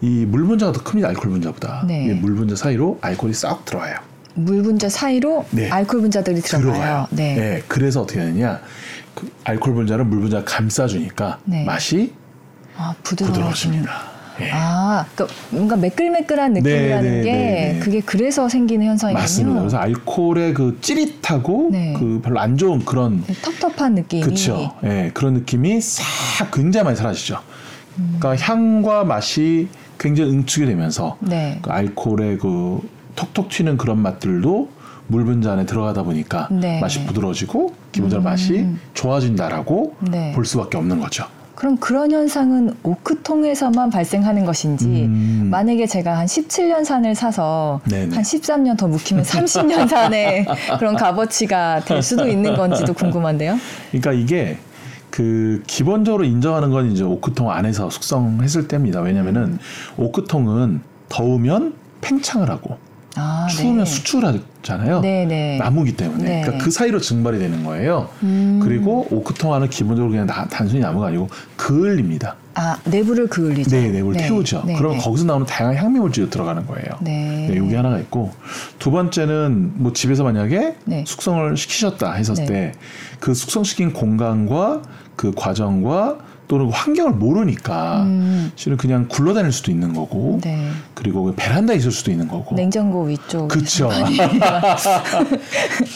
[0.00, 1.08] 이 물 분자가 더 큽니다.
[1.08, 1.84] 알코올 분자보다.
[1.86, 2.04] 네.
[2.06, 3.96] 이물 분자 사이로 알코올이 싹 들어와요.
[4.34, 5.70] 물 분자 사이로 네.
[5.70, 7.06] 알코올 분자들이 들어가요.
[7.10, 7.34] 네.
[7.34, 8.60] 네, 그래서 어떻게 되느냐?
[9.14, 11.64] 그 알코올 분자를 물 분자가 감싸주니까 네.
[11.64, 12.12] 맛이
[12.76, 13.32] 아, 부드러워.
[13.32, 14.12] 부드러워집니다.
[14.40, 14.50] 예.
[14.52, 17.78] 아, 그러니까 뭔가 매끌매끌한 느낌이라는 네, 네, 게 네, 네.
[17.80, 19.20] 그게 그래서 생기는 현상이군요.
[19.20, 19.60] 맞습니다.
[19.60, 21.94] 그래서 알코올의 그 찌릿하고 네.
[21.98, 24.22] 그 별로 안 좋은 그런 네, 텁텁한 느낌이.
[24.22, 24.72] 그렇죠.
[24.84, 27.38] 예, 그런 느낌이 싹 굉장히 많이 사라지죠.
[28.18, 31.58] 그러니까 향과 맛이 굉장히 응축이 되면서 네.
[31.60, 32.80] 그 알코올의 그
[33.14, 34.70] 톡톡 튀는 그런 맛들도
[35.08, 36.80] 물 분자 안에 들어가다 보니까 네.
[36.80, 40.32] 맛이 부드러워지고 기본적으로 맛이 좋아진다라고 네.
[40.32, 41.26] 볼 수밖에 없는 거죠.
[41.62, 45.46] 그럼 그런 현상은 오크통에서만 발생하는 것인지 음.
[45.48, 48.16] 만약에 제가 한 17년 산을 사서 네네.
[48.16, 50.44] 한 13년 더 묵히면 30년 산의
[50.80, 53.56] 그런 값어치가 될 수도 있는 건지도 궁금한데요.
[53.92, 54.58] 그러니까 이게
[55.10, 59.00] 그 기본적으로 인정하는 건 이제 오크통 안에서 숙성했을 때입니다.
[59.00, 59.60] 왜냐면은
[59.96, 62.76] 오크통은 더우면 팽창을 하고
[63.16, 63.90] 아, 추우면 네.
[63.90, 65.00] 수출하잖아요.
[65.00, 65.58] 네 네.
[65.58, 66.40] 나무기 때문에 네.
[66.42, 68.08] 그러니까 그 사이로 증발이 되는 거예요.
[68.22, 68.60] 음.
[68.62, 72.36] 그리고 오크통 안은 기본적으로 그냥 나- 단순히 나무가 아니고 그을립니다.
[72.54, 73.70] 아 내부를 그을리죠.
[73.70, 74.26] 네, 내부를 네.
[74.28, 74.62] 태우죠.
[74.66, 74.98] 네, 네.
[74.98, 76.86] 거기서 나오는 다양한 향미 물질이 들어가는 거예요.
[77.00, 77.48] 네.
[77.50, 78.30] 네, 이게 하나가 있고
[78.78, 81.04] 두 번째는 뭐 집에서 만약에 네.
[81.06, 82.72] 숙성을 시키셨다 했었을 네.
[83.20, 84.82] 때그 숙성시킨 공간과
[85.16, 86.18] 그 과정과
[86.52, 88.52] 또는 그 환경을 모르니까 음.
[88.56, 90.68] 실은 그냥 굴러다닐 수도 있는 거고 네.
[90.92, 93.48] 그리고 그 베란다에 있을 수도 있는 거고 냉장고 위쪽.
[93.48, 93.88] 그쵸.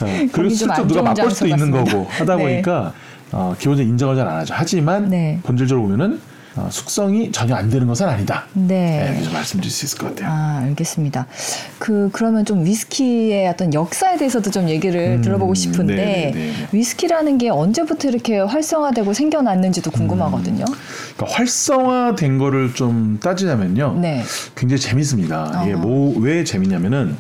[0.03, 1.71] 네, 그리고 슬쩍 누가 맛볼 수도 있는.
[1.71, 2.43] 거고 하다 네.
[2.43, 2.95] 보니까
[3.33, 4.55] 어, 기본적으로 인정을 잘 안 하죠.
[4.57, 5.41] 하지만 네.
[5.43, 6.21] 본질적으로 보면은
[6.57, 8.45] 어, 숙성이 전혀 안 되는 것은 아니다.
[8.55, 8.67] 네.
[8.77, 9.07] 네.
[9.09, 10.31] 이렇게 좀 말씀드릴 수 있을 것 같아요.
[10.31, 11.27] 아, 알겠습니다.
[11.79, 16.69] 그 그러면 좀 위스키의 어떤 역사에 대해서도 좀 얘기를 음, 들어보고 싶은데 네, 네, 네.
[16.73, 20.65] 위스키라는 게 언제부터 이렇게 활성화되고 생겨났는지도 궁금하거든요.
[21.17, 23.99] 그러니까 활성화된 거를 좀 따지자면요.
[24.01, 24.23] 네.
[24.55, 25.63] 굉장히 재밌습니다.
[25.65, 25.83] 이게 어허.
[25.83, 27.17] 뭐왜 재밌냐면은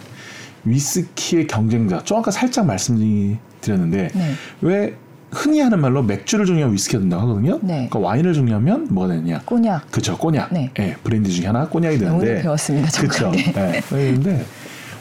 [0.64, 2.02] 위스키의 경쟁자.
[2.04, 4.32] 좀 아까 살짝 말씀드렸는데 네.
[4.62, 4.96] 왜
[5.32, 7.58] 흔히 하는 말로 맥주를 중요하면 위스키가 된다고 하거든요.
[7.62, 7.88] 네.
[7.88, 9.40] 그러니까 와인을 중요하면 뭐가 되느냐?
[9.44, 9.90] 꼬냑.
[9.90, 10.16] 그렇죠.
[10.16, 10.48] 꼬냑.
[10.52, 10.70] 네.
[10.78, 12.42] 예, 브랜드 중에 하나 꼬냑이 오늘 되는데.
[12.42, 12.90] 배웠습니다.
[13.00, 13.30] 그렇죠.
[13.32, 13.52] 네.
[13.56, 13.82] 예.
[13.88, 14.44] 그런데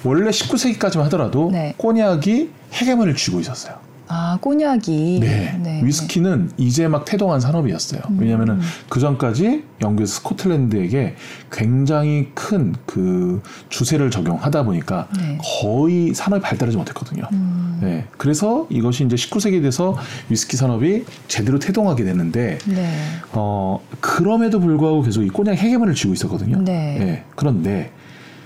[0.03, 1.73] 원래 19세기까지만 하더라도 네.
[1.77, 3.75] 꼬냑이 헤게모니를 쥐고 있었어요.
[4.07, 5.19] 아, 꼬냑이.
[5.19, 5.81] 네.
[5.83, 8.01] 위스키는 이제 막 태동한 산업이었어요.
[8.09, 8.17] 음.
[8.19, 11.15] 왜냐하면 그 전까지 영국에서 스코틀랜드에게
[11.51, 15.37] 굉장히 큰 그 주세를 적용하다 보니까 네.
[15.61, 17.27] 거의 산업이 발달하지 못했거든요.
[17.33, 17.79] 음.
[17.81, 18.05] 네.
[18.17, 19.97] 그래서 이것이 이제 19세기에 돼서
[20.29, 22.89] 위스키 산업이 제대로 태동하게 됐는데 네.
[23.33, 26.61] 어, 그럼에도 불구하고 계속 이 꼬냑 헤게모니를 쥐고 있었거든요.
[26.61, 27.25] 네.
[27.35, 27.91] 그런데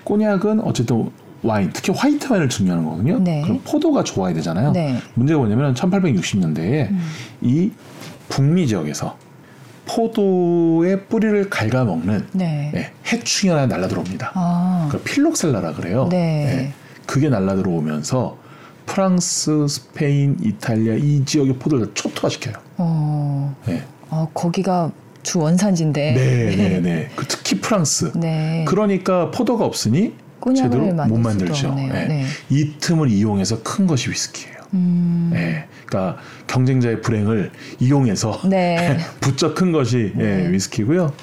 [0.03, 1.11] 꼬냑은 어쨌든
[1.43, 3.19] 와인, 특히 화이트 와인을 중요하는 거거든요.
[3.19, 3.41] 네.
[3.41, 4.71] 그럼 포도가 좋아야 되잖아요.
[4.71, 4.99] 네.
[5.13, 7.01] 문제가 뭐냐면 1860년대에 음.
[7.41, 7.71] 이
[8.27, 9.17] 북미 지역에서
[9.85, 12.71] 포도의 뿌리를 갉아먹는 네.
[12.73, 14.31] 네, 해충이 하나 날라 들어옵니다.
[14.35, 14.87] 아.
[14.91, 16.07] 그 필록셀라라 그래요.
[16.11, 16.73] 네.
[17.05, 18.37] 그게 날라 들어오면서
[18.85, 22.55] 프랑스, 스페인, 이탈리아 이 지역의 포도를 다 초토화시켜요.
[22.77, 23.55] 어.
[23.65, 23.83] 네.
[24.09, 24.91] 어, 거기가
[25.23, 26.13] 주 원산지인데.
[26.13, 27.09] 네, 네, 네.
[27.15, 28.11] 그 특히 프랑스.
[28.15, 28.65] 네.
[28.67, 30.13] 그러니까 포도가 없으니
[30.55, 31.75] 제대로 못 만들죠.
[31.79, 31.87] 예.
[31.87, 32.25] 네.
[32.49, 34.57] 이 틈을 이용해서 큰 것이 위스키예요.
[34.73, 35.31] 음.
[35.33, 35.65] 예.
[35.85, 38.99] 그러니까 경쟁자의 불행을 이용해서 네.
[39.19, 40.51] 부쩍 큰 것이 예, 네.
[40.51, 41.13] 위스키고요.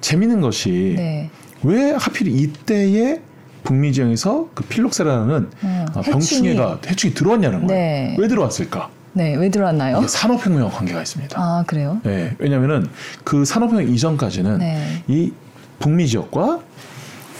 [0.00, 1.30] 재밌는 것이 네.
[1.62, 3.20] 왜 하필 이때에
[3.62, 7.68] 북미 지역에서 그 필록세라는 어, 어, 병충해가 해충이 들어왔냐는 거예요.
[7.68, 8.16] 네.
[8.18, 8.90] 왜 들어왔을까?
[9.14, 9.34] 네.
[9.36, 10.06] 왜 들어왔나요?
[10.06, 11.40] 산업혁명 관계가 있습니다.
[11.40, 12.00] 아, 그래요?
[12.04, 12.88] 예, 왜냐하면은
[13.22, 15.02] 그 산업혁명 이전까지는 네.
[15.08, 15.32] 이
[15.78, 16.60] 북미 지역과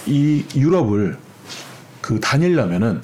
[0.07, 1.17] 이 유럽을
[2.01, 3.01] 그 다니려면은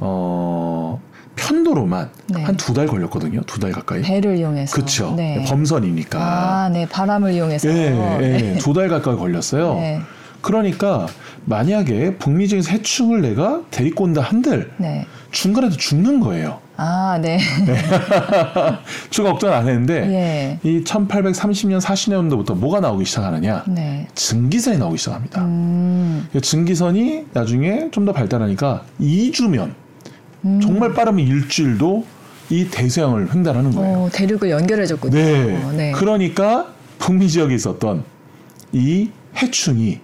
[0.00, 1.00] 어
[1.36, 2.42] 편도로만 네.
[2.44, 3.40] 한두 달 걸렸거든요.
[3.42, 4.02] 두 달 가까이.
[4.02, 4.74] 배를 이용해서.
[4.74, 5.14] 그렇죠.
[5.16, 5.44] 네.
[5.48, 6.18] 범선이니까.
[6.20, 6.86] 아, 네.
[6.88, 7.68] 바람을 이용해서.
[7.68, 8.58] 예, 예, 네.
[8.58, 9.74] 두달 가까이 걸렸어요.
[9.74, 10.00] 네.
[10.40, 11.06] 그러니까
[11.46, 15.06] 만약에 북미 중에서 해충을 내가 데리고 온다 한들 네.
[15.32, 16.60] 중간에도 죽는 거예요.
[16.76, 17.38] 아, 네.
[19.10, 20.68] 추가 걱정 안 했는데 예.
[20.68, 23.64] 이 1830년 40년도부터 뭐가 나오기 시작하느냐?
[23.68, 24.06] 네.
[24.14, 25.42] 증기선이 나오기 시작합니다.
[25.44, 26.28] 음.
[26.34, 29.72] 이 증기선이 나중에 좀 더 발달하니까 2주면
[30.44, 30.60] 음.
[30.60, 32.04] 정말 빠르면 일주일도
[32.50, 33.98] 이 대서양을 횡단하는 거예요.
[33.98, 35.14] 어, 대륙을 연결해 줬군요.
[35.14, 35.72] 네.
[35.76, 35.92] 네.
[35.92, 36.66] 그러니까
[36.98, 38.04] 북미 지역에 있었던
[38.72, 39.08] 이
[39.40, 40.00] 해충이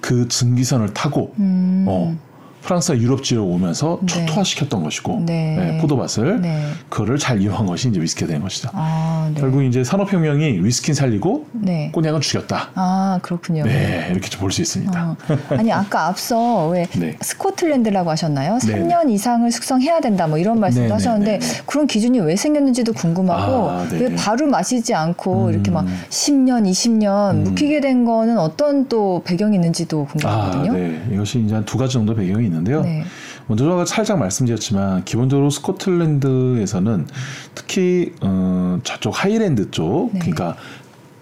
[0.00, 1.84] 그 증기선을 타고 음.
[1.88, 2.16] 어,
[2.62, 4.06] 프랑스와 유럽 지역 오면서 네.
[4.26, 5.56] 초토화시켰던 것이고 네.
[5.56, 6.62] 네, 포도밭을 네.
[6.88, 8.68] 그거를 잘 이용한 것이 이제 위스키가 된 것이죠.
[8.72, 9.40] 아, 네.
[9.40, 11.90] 결국 이제 산업혁명이 위스키는 살리고 네.
[11.92, 12.70] 꼬냑은 죽였다.
[12.74, 13.64] 아, 그렇군요.
[13.64, 15.10] 네, 이렇게 좀볼수 있습니다.
[15.10, 15.16] 어,
[15.50, 17.16] 아니 아까 앞서 왜 네.
[17.20, 18.58] 스코틀랜드라고 하셨나요?
[18.58, 18.82] 네네.
[18.88, 20.92] 3년 이상을 숙성해야 된다 뭐 이런 말씀도.
[20.94, 23.86] 하셨는데 그런 기준이 왜 생겼는지도 궁금하고 아.
[23.92, 25.52] 왜 바로 마시지 않고 음.
[25.52, 27.44] 이렇게 막 10년, 20년 음.
[27.44, 30.72] 묵히게 된 거는 어떤 또 배경이 있는지도 아, 궁금하거든요.
[30.74, 31.02] 네.
[31.12, 32.82] 이것이 이제 한 두 가지 정도 배경이 있는데요.
[32.82, 33.04] 네.
[33.46, 37.06] 먼저 제가 살짝 말씀드렸지만 기본적으로 스코틀랜드에서는
[37.54, 40.20] 특히 어, 저쪽 하이랜드 쪽 네.
[40.20, 40.56] 그러니까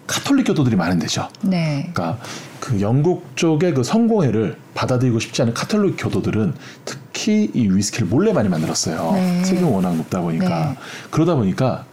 [0.06, 1.28] 카톨릭 교도들이 많은 데죠.
[1.42, 1.90] 네.
[1.92, 2.18] 그러니까
[2.60, 8.48] 그 영국 쪽의 그 성공회를 받아들이고 싶지 않은 카톨릭 교도들은 특히 이 위스키를 몰래 많이
[8.48, 9.12] 만들었어요.
[9.12, 9.44] 네.
[9.44, 10.76] 세금이 워낙 높다 보니까 네.
[11.10, 11.84] 그러다 보니까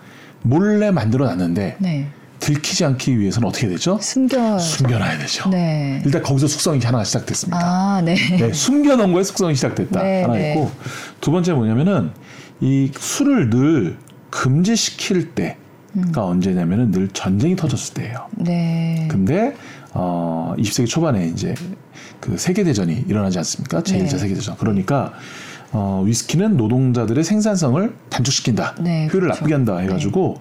[0.42, 2.08] 몰래 만들어 놨는데 네.
[2.46, 3.98] 들키지 않기 위해서는 어떻게 되죠?
[4.00, 5.50] 숨겨 숨겨놔야 되죠.
[5.50, 6.00] 네.
[6.06, 7.60] 일단 거기서 숙성이 하나가 시작됐습니다.
[7.60, 8.16] 아, 네.
[8.38, 10.04] 네, 숨겨놓은 거에 숙성이 시작됐다.
[10.04, 10.52] 네, 하나 네.
[10.52, 10.70] 있고
[11.22, 12.12] 두 번째 뭐냐면은
[12.62, 13.98] 이 술을 늘
[14.30, 15.58] 금지시킬 때가
[15.96, 16.12] 음.
[16.16, 18.28] 언제냐면은 늘 전쟁이 터졌을 때예요.
[18.36, 19.08] 네.
[19.10, 19.56] 근데
[19.94, 21.56] 어 20세기 초반에 이제
[22.20, 23.82] 그 세계 대전이 일어나지 않습니까?
[23.82, 24.18] 제1차 네.
[24.20, 24.56] 세계 대전.
[24.58, 25.14] 그러니까
[25.72, 28.76] 어 위스키는 노동자들의 생산성을 단축시킨다.
[28.82, 29.28] 네, 효율을 그렇죠.
[29.30, 30.40] 나쁘게 한다 해 가지고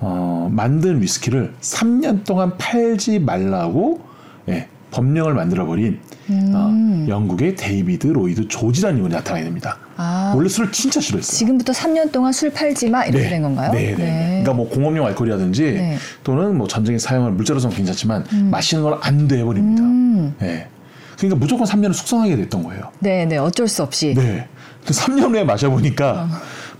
[0.00, 4.00] 어 만든 위스키를 3년 동안 팔지 말라고
[4.48, 6.52] 예, 법령을 만들어 버린 음.
[6.54, 9.78] 어, 영국의 데이비드 로이드 조지라는 인물이 나타나게 됩니다.
[9.96, 11.36] 아, 원래 술을 진짜 싫어했어요.
[11.36, 13.72] 지금부터 3년 동안 술 팔지 마 이렇게 된 건가요?
[13.72, 14.28] 네, 네, 네.
[14.42, 15.96] 그러니까 뭐 공업용 알코올이라든지 네.
[16.24, 19.82] 또는 뭐 전쟁에 사용할 물자로서는 괜찮지만 마시는 걸 안 돼 버립니다.
[19.82, 20.34] 음.
[20.40, 20.68] 네.
[21.16, 22.90] 그러니까 무조건 3년을 숙성하게 됐던 거예요.
[22.98, 23.36] 네, 네.
[23.38, 24.14] 어쩔 수 없이.
[24.14, 24.46] 네.
[24.84, 26.28] 3년 후에 마셔보니까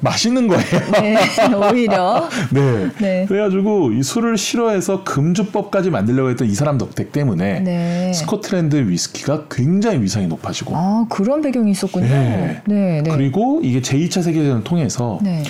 [0.00, 0.62] 맛있는 거예요.
[0.62, 1.00] 어.
[1.00, 1.18] 네,
[1.54, 2.28] 오히려.
[2.52, 2.90] 네.
[3.00, 3.24] 네.
[3.26, 8.12] 그래가지고 이 술을 싫어해서 금주법까지 만들려고 했던 이 사람 덕택 때문에 네.
[8.12, 12.06] 스코틀랜드 위스키가 굉장히 위상이 높아지고 아, 그런 배경이 있었군요.
[12.06, 12.62] 네.
[12.66, 13.10] 네, 네.
[13.10, 15.42] 그리고 이게 제2차 세계대전을 통해서 네.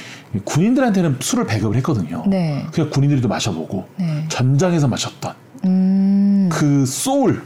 [0.45, 2.25] 군인들한테는 술을 배급을 했거든요.
[2.27, 2.65] 네.
[2.73, 4.25] 그냥 군인들도 마셔보고 네.
[4.29, 5.33] 전장에서 마셨던
[5.65, 6.49] 음.
[6.53, 7.43] 그 소울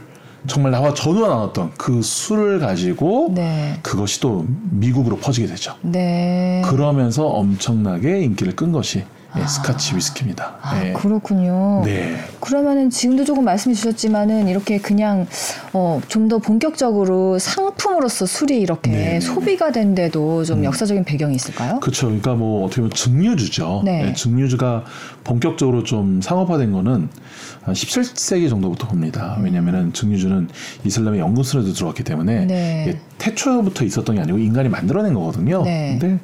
[0.47, 3.77] 정말 나와 전우가 나눴던 그 술을 가지고 네.
[3.83, 5.75] 그것이 또 미국으로 퍼지게 되죠.
[5.81, 6.61] 네.
[6.65, 9.03] 그러면서 엄청나게 인기를 끈 것이
[9.37, 9.47] 예, 아.
[9.47, 10.55] 스카치 위스키입니다.
[10.61, 10.93] 아, 예.
[10.93, 11.83] 그렇군요.
[11.85, 12.17] 네.
[12.39, 15.27] 그러면은 지금도 조금 말씀해 주셨지만은 이렇게 그냥
[15.73, 19.19] 어, 좀 더 본격적으로 상품으로서 술이 이렇게 네, 네, 네.
[19.19, 20.63] 소비가 된데도 좀 음.
[20.63, 21.79] 역사적인 배경이 있을까요?
[21.81, 22.05] 그렇죠.
[22.05, 23.81] 그러니까 뭐 어떻게 보면 증류주죠.
[23.83, 24.07] 네.
[24.07, 24.85] 예, 증류주가
[25.25, 27.09] 본격적으로 좀 상업화된 거는
[27.63, 29.37] 한 17세기 정도부터 봅니다.
[29.41, 30.47] 왜냐하면은 증류주는
[30.85, 32.99] 이슬람의 연금술에도 들어왔기 때문에 네.
[33.17, 35.63] 태초부터 있었던 게 아니고 인간이 만들어낸 거거든요.
[35.63, 35.97] 네.
[35.99, 36.19] 근데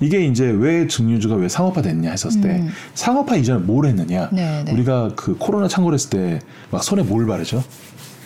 [0.00, 2.70] 이게 이제 왜 증류주가 왜 상업화 됐냐 했었을 때 음.
[2.94, 4.30] 상업화 이전에 뭘 했느냐?
[4.32, 4.72] 네, 네.
[4.72, 7.62] 우리가 그 코로나 창궐 했을 때 막 손에 뭘 바르죠?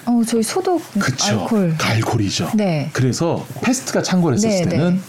[0.06, 1.40] 어, 저희 소독 그쵸.
[1.40, 1.74] 알콜.
[1.78, 2.50] 갈콜이죠.
[2.54, 2.90] 네.
[2.92, 5.00] 그래서 패스트가 창궐했었을 네, 때는 네.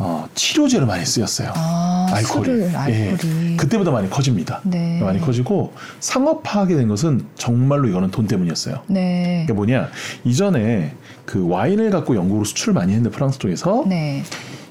[0.00, 1.52] 어, 치료제로 많이 쓰였어요.
[1.54, 2.62] 아, 알코올이.
[2.62, 2.70] 예.
[2.74, 3.56] 알코올이.
[3.58, 4.60] 그때보다 많이 커집니다.
[4.64, 5.00] 네.
[5.02, 8.80] 많이 커지고 상업화하게 된 것은 정말로 이거는 돈 때문이었어요.
[8.86, 9.42] 네.
[9.46, 9.88] 그게 뭐냐
[10.24, 10.94] 이전에
[11.26, 14.22] 그 와인을 갖고 영국으로 수출을 많이 했는데 프랑스 쪽에서 네.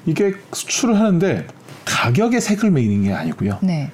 [0.08, 1.46] 이게 수출을 하는데
[1.84, 3.90] 가격에 색을 매기는 게 아니고요 네.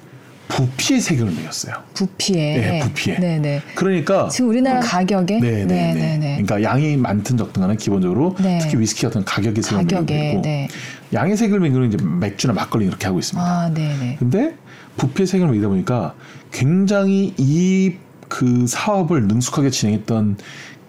[0.47, 1.73] 부피에 색을 매겼어요.
[1.95, 2.57] 부피에.
[2.57, 3.17] 네, 부피에.
[3.17, 3.61] 네, 네.
[3.73, 6.17] 그러니까 지금 우리나라 가격에 네, 네, 네.
[6.17, 6.41] 네.
[6.43, 8.59] 그러니까 양이 많든 적든간에 기본적으로 네.
[8.61, 10.67] 특히 위스키 같은 가격에 색을 있고 네.
[11.13, 13.43] 양의 색을 매기는 이제 맥주나 막걸리 이렇게 하고 있습니다.
[13.45, 14.15] 아, 네, 네.
[14.19, 14.55] 근데
[14.97, 16.13] 부피의 색을 매기다 보니까
[16.51, 17.95] 굉장히 이
[18.27, 20.37] 그 사업을 능숙하게 진행했던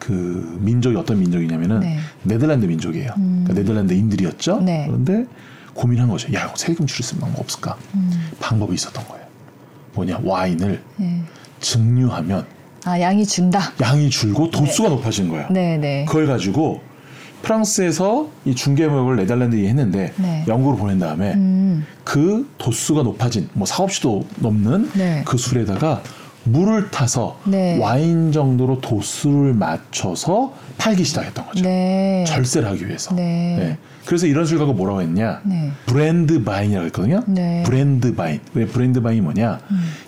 [0.07, 1.99] 그 민족이 어떤 민족이냐면은 네.
[2.23, 3.11] 네덜란드 민족이에요.
[3.17, 3.43] 음.
[3.45, 4.61] 그러니까 네덜란드인들이었죠.
[4.61, 4.85] 네.
[4.87, 5.27] 그런데
[5.75, 6.33] 고민한 거죠.
[6.33, 7.77] 야, 세금 줄일 수 있는 방법 없을까?
[7.95, 8.31] 음.
[8.39, 9.27] 방법이 있었던 거예요.
[9.95, 11.23] 뭐냐, 와인을 네.
[11.61, 12.47] 증류하면
[12.85, 13.73] 아, 양이 준다.
[13.81, 15.49] 양이 줄고 도수가 높아지는 거예요.
[15.51, 16.05] 네, 네.
[16.05, 16.83] 그걸 가지고
[17.43, 20.45] 프랑스에서 이 중개무역을 네덜란드에 했는데 네.
[20.47, 21.85] 영국으로 보낸 다음에 음.
[22.05, 25.23] 그 도수가 높아진 뭐 사업시도 넘는 네.
[25.27, 26.01] 그 술에다가
[26.47, 27.79] 물을 타서 네.
[27.79, 31.63] 와인 정도로 도수를 맞춰서 팔기 시작했던 거죠.
[31.65, 32.25] 네.
[32.27, 33.15] 절세를 하기 위해서.
[33.15, 33.77] 네.
[34.05, 35.41] 그래서 이런 술 갖고 뭐라고 했냐?
[35.45, 35.73] 네.
[35.87, 37.23] Brandwein이라고 했거든요.
[37.27, 37.61] 네.
[37.61, 37.65] 음.
[37.65, 38.41] Brandwein.
[38.55, 39.59] 왜 Brandwein이 뭐냐?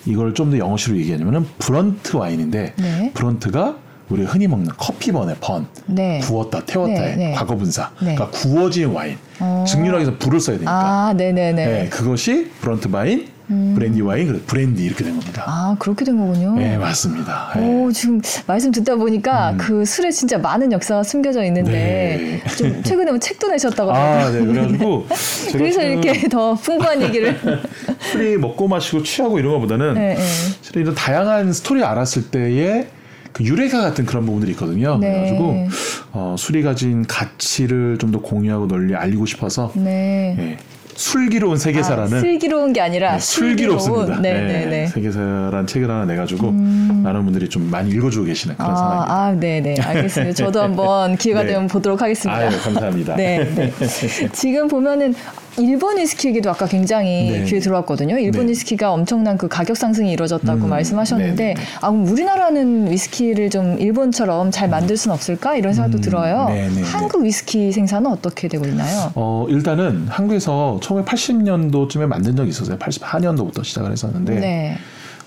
[0.06, 3.10] 이걸 좀 더 영어식으로 얘기하냐면은 burnt wine인데 네.
[3.12, 3.76] burnt가
[4.08, 5.66] 우리가 흔히 먹는 커피번의 burn.
[5.86, 6.20] 네.
[6.20, 7.32] 구웠다 태웠다의 네, 네.
[7.32, 7.90] 과거 분사.
[8.00, 8.14] 네.
[8.14, 9.18] 그러니까 구워진 와인.
[9.40, 9.64] 어.
[9.68, 10.72] 증류하기 위해서 불을 써야 되니까.
[10.72, 11.66] 아, 네네네.
[11.66, 15.44] 네, 그것이 Brandwein, brandy wine, 그래서 브랜디 이렇게 된 겁니다.
[15.46, 16.54] 아, 그렇게 된 거군요.
[16.54, 17.52] 네, 맞습니다.
[17.56, 17.60] 네.
[17.66, 22.42] 오, 지금 말씀 듣다 보니까 그 술에 진짜 많은 역사가 숨겨져 있는데 네.
[22.56, 25.06] 좀 최근에 뭐 책도 내셨다고 아, 네, 그래가지고
[25.52, 27.38] 그래서 이렇게 더 풍부한 얘기를
[28.12, 30.80] 술이 먹고 마시고 취하고 이런 것보다는 네, 네.
[30.80, 32.88] 이런 다양한 스토리 알았을 때의
[33.32, 34.98] 그 유래가 같은 그런 부분들이 있거든요.
[34.98, 35.10] 네.
[35.10, 35.68] 그래가지고
[36.12, 40.34] 어, 술이 가진 가치를 좀 더 공유하고 널리 알리고 싶어서 네.
[40.38, 40.56] 예,
[40.98, 44.20] 술기로운 세계사라는 아, 슬기로운 게 아니라 네, 술기롭습니다.
[44.20, 44.86] 네, 네, 네.
[44.88, 49.14] 세계사란 책을 하나 내가지고 많은 분들이 좀 많이 읽어주고 계시는 그런 아, 상황입니다.
[49.14, 49.80] 아, 네, 네.
[49.80, 50.34] 알겠습니다.
[50.34, 51.52] 저도 한번 기회가 네.
[51.52, 52.36] 되면 보도록 하겠습니다.
[52.36, 53.14] 아유, 감사합니다.
[53.14, 53.72] 네, 네.
[54.32, 55.14] 지금 보면은
[55.58, 57.44] 일본 위스키 얘기도 아까 굉장히 네.
[57.44, 58.18] 귀에 들어왔거든요.
[58.18, 58.52] 일본 네.
[58.52, 61.66] 위스키가 엄청난 그 가격 상승이 이루어졌다고 음, 말씀하셨는데, 네, 네, 네.
[61.80, 65.56] 아, 그럼 우리나라는 위스키를 좀 일본처럼 잘 만들 수는 없을까?
[65.56, 66.46] 이런 생각도 음, 들어요.
[66.48, 66.68] 네.
[66.84, 69.12] 한국 위스키 생산은 어떻게 되고 있나요?
[69.14, 72.78] 어, 일단은 한국에서 1980년도쯤에 만든 적이 있었어요.
[72.78, 74.78] 84년도부터 시작을 했었는데, 네.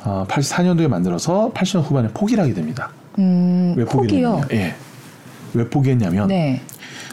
[0.04, 2.90] 어, 84년도에 만들어서 80년 후반에 포기를 하게 됩니다.
[3.20, 4.42] 음, 왜 포기요?
[4.54, 4.74] 예.
[5.54, 6.62] 왜 포기했냐면, 네.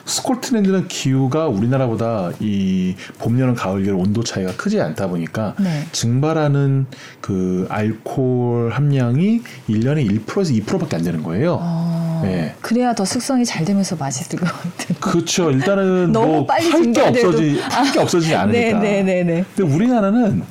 [0.08, 5.84] 스코틀랜드는 기후가 우리나라보다 이 봄, 여름, 가을, 겨울 온도 차이가 크지 않다 보니까 네.
[5.92, 6.86] 증발하는
[7.20, 11.58] 그 알코올 함량이 1년에 1%에서 2%밖에 안 되는 거예요.
[11.60, 12.54] 어, 네.
[12.62, 14.96] 그래야 더 숙성이 잘 되면서 맛있을 것 같은.
[14.98, 15.50] 그렇죠.
[15.50, 18.78] 일단은 너무 뭐 빨리 팔게 증발돼도- 없어지 팔게 없어지지 않으니까.
[18.80, 19.44] 네, 네, 네, 네.
[19.54, 20.42] 근데 우리나라는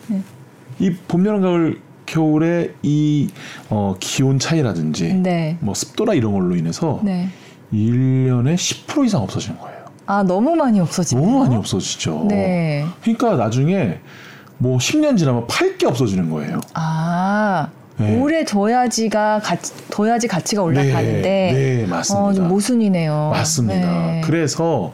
[0.80, 3.28] 이 봄, 여름, 가을, 겨울에 이
[3.70, 5.58] 어, 기온 차이라든지 네.
[5.60, 7.28] 뭐 습도나 이런 걸로 인해서 네.
[7.74, 9.78] 1년에 10% 이상 없어지는 거예요.
[10.06, 11.26] 아, 너무 많이 없어지네요.
[11.26, 12.26] 너무 많이 없어지죠.
[12.30, 12.86] 네.
[13.02, 14.00] 그러니까 나중에
[14.58, 16.60] 뭐 10년 지나면 팔 게 없어지는 거예요.
[16.74, 18.18] 아, 네.
[18.20, 21.22] 오래 둬야지가 가치, 둬야지 가치가 올라가는데.
[21.22, 22.26] 네, 네, 맞습니다.
[22.26, 23.30] 어, 좀 모순이네요.
[23.34, 23.88] 맞습니다.
[24.08, 24.22] 네.
[24.26, 24.94] 그래서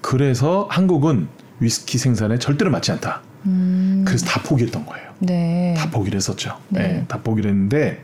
[0.00, 1.28] 그래서 한국은
[1.60, 3.20] 위스키 생산에 절대로 맞지 않다.
[3.46, 5.06] 음, 그래서 다 포기했던 거예요.
[5.20, 5.74] 네.
[5.76, 6.56] 다 포기를 했었죠.
[6.68, 6.80] 네.
[6.80, 8.00] 네, 다 포기를 했는데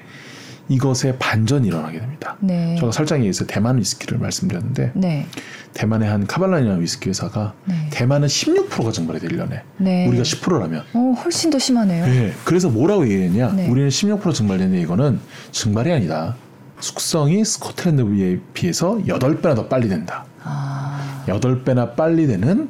[0.68, 2.36] 이것에 반전이 일어나게 됩니다.
[2.40, 2.76] 네.
[2.80, 5.26] 제가 설정에 의해서 대만 위스키를 말씀드렸는데 네.
[5.74, 7.74] 대만의 한 카발란이라는 위스키 회사가 네.
[7.90, 10.08] 대만은 16%가 증발해 돼 1년에 네.
[10.08, 12.06] 우리가 10%라면 어, 훨씬 더 심하네요.
[12.06, 12.32] 네.
[12.44, 13.52] 그래서 뭐라고 얘기했냐?
[13.52, 13.68] 네.
[13.68, 15.20] 우리는 16% 증발되는데 이거는
[15.52, 16.36] 증발이 아니다.
[16.80, 20.24] 숙성이 스코틀랜드에 비해서 8배나 더 빨리 된다.
[20.42, 22.68] 아, 8배나 빨리 되는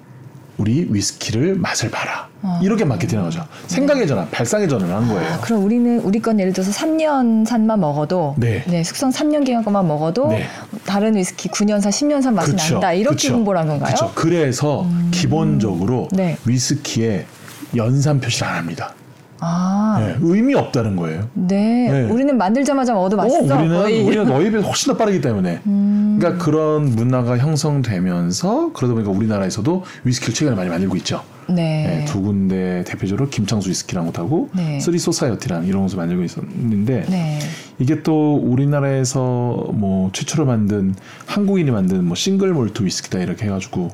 [0.59, 2.29] 우리 위스키를 맛을 봐라.
[2.43, 2.61] 아.
[2.63, 3.45] 이렇게 마케팅한 거죠.
[3.67, 5.35] 생각의 전환, 발상의 전환을 한 거예요.
[5.35, 8.63] 아, 그럼 우리는 우리 건 예를 들어서 3년 산만 먹어도 네.
[8.85, 10.47] 숙성 3년 기간 것만 먹어도 네.
[10.85, 12.93] 다른 위스키 9년산, 10년산 맛이 그쵸, 난다.
[12.93, 13.93] 이렇게 그쵸, 홍보를 한 건가요?
[13.93, 14.13] 그쵸.
[14.15, 16.37] 그래서 기본적으로 네.
[16.45, 17.27] 위스키에
[17.75, 18.95] 연산 표시를 안 합니다.
[19.41, 21.29] 아, 네, 의미 없다는 거예요.
[21.35, 21.89] 네.
[21.91, 22.03] 네.
[22.05, 23.55] 우리는 만들자마자 먹어도 맛있어.
[23.55, 24.25] 어, 우리는 거의.
[24.25, 25.61] 너희에 비해서 훨씬 더 빠르기 때문에.
[25.67, 31.23] 음, 그러니까 그런 문화가 형성되면서 그러다 보니까 우리나라에서도 위스키를 최근에 많이 만들고 있죠.
[31.49, 31.55] 네.
[31.87, 34.81] 네, 두 군데 대표적으로 김창수 위스키라는 곳하고 네.
[34.81, 37.39] Three Society라는 이런 곳을 만들고 있었는데 네.
[37.79, 40.95] 이게 또 우리나라에서 뭐 최초로 만든
[41.27, 43.91] 한국인이 만든 뭐 싱글 몰트 위스키다 이렇게 해가지고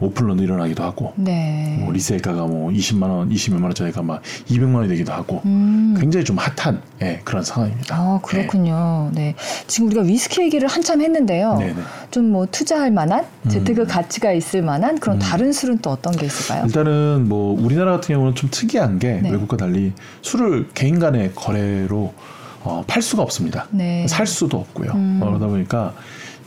[0.00, 1.78] 오픈런도 일어나기도 하고 네.
[1.80, 5.96] 뭐 리셀가가 뭐 20만 원, 20몇만 원짜리가 막 200만 원이 되기도 하고 음.
[5.98, 7.96] 굉장히 좀 핫한 예, 그런 상황입니다.
[7.96, 9.10] 아, 그렇군요.
[9.12, 9.34] 네.
[9.66, 11.56] 지금 우리가 위스키 얘기를 한참 했는데요.
[11.58, 11.74] 네네.
[12.10, 13.48] 좀뭐 투자할 만한, 음.
[13.48, 16.64] 재테크 가치가 있을 만한 그런 다른 술은 또 어떤 게 있을까요?
[16.66, 19.30] 일단은 뭐 우리나라 같은 경우는 좀 특이한 게 네.
[19.30, 22.14] 외국과 달리 술을 개인 간의 거래로
[22.62, 23.66] 어, 팔 수가 없습니다.
[23.70, 24.06] 네.
[24.08, 24.92] 살 수도 없고요.
[24.94, 25.20] 음.
[25.22, 25.94] 어, 그러다 보니까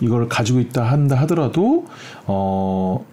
[0.02, 1.86] 이걸 가지고 있다 한다 하더라도
[2.26, 3.06] 어,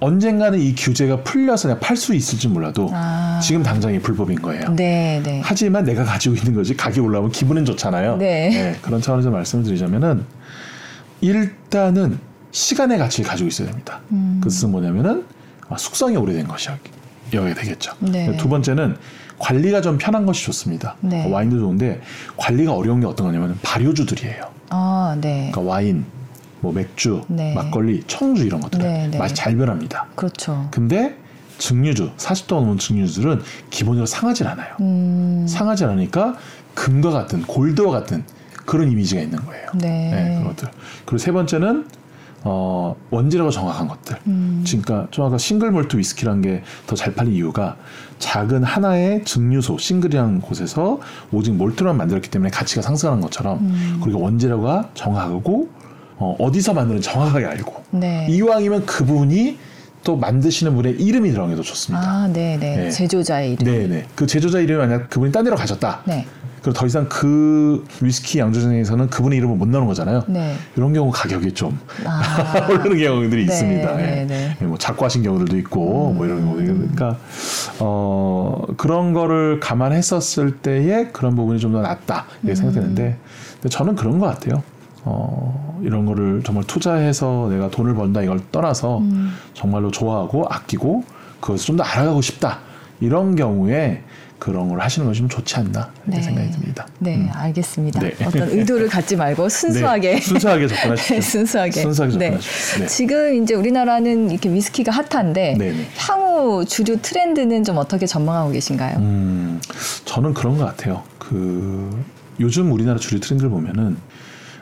[0.00, 3.40] 언젠가는 이 규제가 풀려서 내가 팔수 있을지 몰라도 아.
[3.42, 4.74] 지금 당장이 불법인 거예요.
[4.74, 5.40] 네, 네.
[5.42, 8.16] 하지만 내가 가지고 있는 거지 가격이 올라오면 기분은 좋잖아요.
[8.16, 8.76] 네.
[8.82, 10.24] 그런 차원에서 말씀을 드리자면은
[11.20, 12.18] 일단은
[12.50, 14.00] 시간의 가치를 가지고 있어야 됩니다.
[14.12, 14.38] 음.
[14.40, 15.24] 그것은 뭐냐면은
[15.68, 16.78] 아, 숙성이 오래된 것이어야
[17.30, 17.92] 되겠죠.
[18.00, 18.36] 네.
[18.36, 18.96] 두 번째는
[19.38, 20.96] 관리가 좀 편한 것이 좋습니다.
[21.00, 21.24] 네.
[21.24, 22.00] 어, 와인도 좋은데
[22.36, 24.44] 관리가 어려운 게 어떤 거냐면 발효주들이에요.
[24.70, 25.50] 아, 네.
[25.52, 26.04] 그러니까 와인,
[26.60, 27.54] 뭐 맥주, 네.
[27.54, 29.18] 막걸리, 청주 이런 것들 네, 은 네.
[29.18, 30.06] 맛이 잘 변합니다.
[30.14, 30.68] 그렇죠.
[30.70, 31.16] 근데
[31.58, 33.40] 증류주, 40도 넘은 증류주들은
[33.70, 34.74] 기본적으로 상하질 않아요.
[34.80, 35.46] 음.
[35.48, 36.34] 상하지 않으니까
[36.74, 38.24] 금과 같은 골드와 같은
[38.66, 39.66] 그런 이미지가 있는 거예요.
[39.74, 40.10] 네.
[40.38, 40.68] 그런 것들.
[41.04, 41.86] 그리고 세 번째는
[42.48, 44.18] 어, 원재료가 정확한 것들.
[44.28, 44.62] 음.
[44.66, 47.76] 그러니까 좀 아까 싱글 몰트 위스키라는 게 더 잘 팔린 이유가
[48.18, 51.00] 작은 하나의 증류소 싱글이라는 곳에서
[51.32, 54.00] 오직 몰트만 만들었기 때문에 가치가 상승하는 것처럼 음.
[54.02, 55.68] 그리고 원재료가 정확하고
[56.18, 58.26] 어, 어디서 만드는지 정확하게 알고 네.
[58.30, 59.58] 이왕이면 그분이
[60.02, 62.08] 또 만드시는 분의 이름이 더 좋습니다.
[62.08, 62.76] 아, 네, 네.
[62.76, 62.90] 네.
[62.90, 63.64] 제조자의 이름.
[63.64, 64.06] 네네.
[64.14, 66.02] 그 제조자 이름이 만약 그분이 딴 데로 가셨다.
[66.04, 66.24] 네.
[66.62, 70.24] 그리고 더 이상 그 위스키 양조장에서는 그분의 이름을 못 나오는 거잖아요.
[70.26, 70.54] 네.
[70.76, 72.66] 이런 경우 가격이 좀 아.
[72.70, 73.96] 오르는 경우들이 네, 있습니다.
[73.96, 74.24] 네, 예.
[74.26, 74.56] 네.
[74.60, 77.18] 예, 뭐 작고하신 경우들도 있고 뭐 이런 경우 그러니까
[77.78, 83.16] 어 그런 거를 감안했었을 때에 그런 부분이 좀 더 낫다 이렇게 생각되는데
[83.54, 84.62] 근데 저는 그런 것 같아요.
[85.08, 89.32] 어 이런 거를 정말 투자해서 내가 돈을 번다 이걸 떠나서 음.
[89.54, 91.04] 정말로 좋아하고 아끼고
[91.40, 92.58] 그것을 좀 더 알아가고 싶다
[93.00, 94.02] 이런 경우에
[94.38, 96.22] 그런 걸 하시는 것이 좀 좋지 않나 이렇게 네.
[96.22, 96.86] 생각이 듭니다.
[96.98, 97.28] 네, 음.
[97.32, 98.00] 알겠습니다.
[98.00, 98.14] 네.
[98.24, 100.66] 어떤 의도를 갖지 말고 순수하게 네, 순수하게.
[100.66, 101.70] 네, 순수하게.
[101.82, 102.30] 순수하게 네.
[102.30, 102.80] 접근하십시오.
[102.80, 102.86] 네.
[102.86, 105.86] 지금 이제 우리나라는 이렇게 위스키가 핫한데 네네.
[105.96, 108.98] 향후 주류 트렌드는 좀 어떻게 전망하고 계신가요?
[108.98, 109.60] 음,
[110.04, 111.02] 저는 그런 것 같아요.
[111.18, 112.04] 그
[112.40, 113.96] 요즘 우리나라 주류 트렌드를 보면은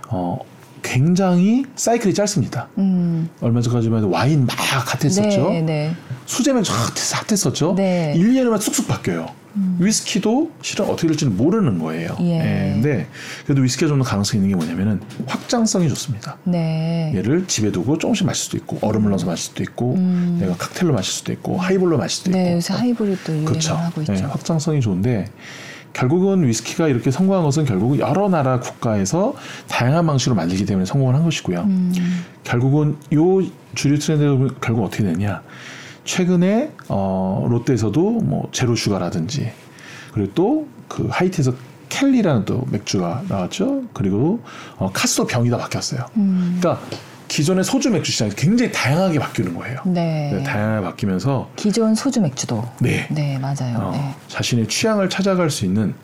[0.08, 0.38] 어
[0.82, 2.68] 굉장히 사이클이 짧습니다.
[2.78, 5.48] 음, 얼마 전까지만 해도 와인 막 핫했었죠.
[5.50, 5.94] 네, 네.
[6.26, 7.74] 수제맥주 핫- 핫했었죠.
[7.74, 8.12] 네.
[8.14, 8.20] 음.
[8.20, 9.26] 1, 2년만 쑥쑥 바뀌어요.
[9.78, 12.16] 위스키도 실은 어떻게 될지는 모르는 거예요.
[12.20, 12.72] 예.
[12.74, 13.06] 근데
[13.46, 16.38] 그래도 위스키가 좀 더 가능성이 있는 게 뭐냐면은 확장성이 좋습니다.
[16.42, 17.12] 네.
[17.14, 20.38] 얘를 집에 두고 조금씩 마실 수도 있고 얼음을 넣어서 마실 수도 있고 음.
[20.40, 23.74] 내가 칵테일로 마실 수도 있고 하이볼로 마실 수도 있고 네, 요새 하이볼이 유행을 그렇죠.
[23.76, 24.12] 하고 있죠.
[24.12, 25.26] 네, 확장성이 좋은데
[25.94, 29.34] 결국은 위스키가 이렇게 성공한 것은 결국 여러 나라 국가에서
[29.68, 31.60] 다양한 방식으로 만들기 때문에 성공을 한 것이고요.
[31.60, 31.94] 음,
[32.42, 33.42] 결국은 요
[33.74, 35.42] 주류 트렌드가 결국 어떻게 되냐?
[36.04, 39.50] 최근에 어, 롯데에서도 뭐 zero sugar라든지
[40.12, 41.52] 그리고 또 그 하이트에서
[41.88, 43.84] 켈리라는 또 맥주가 나왔죠.
[43.92, 44.40] 그리고
[44.76, 46.06] 어, 카스도 병이 다 바뀌었어요.
[46.16, 46.84] 음, 그러니까
[47.28, 49.80] 기존의 소주 맥주 시장이 굉장히 다양하게 바뀌는 거예요.
[49.86, 50.30] 네.
[50.32, 52.64] 네, 다양하게 바뀌면서 기존 소주 맥주도.
[52.80, 53.06] 네.
[53.10, 53.78] 네, 맞아요.
[53.78, 54.14] 어, 네.
[54.28, 55.94] 자신의 취향을 찾아갈 수 있는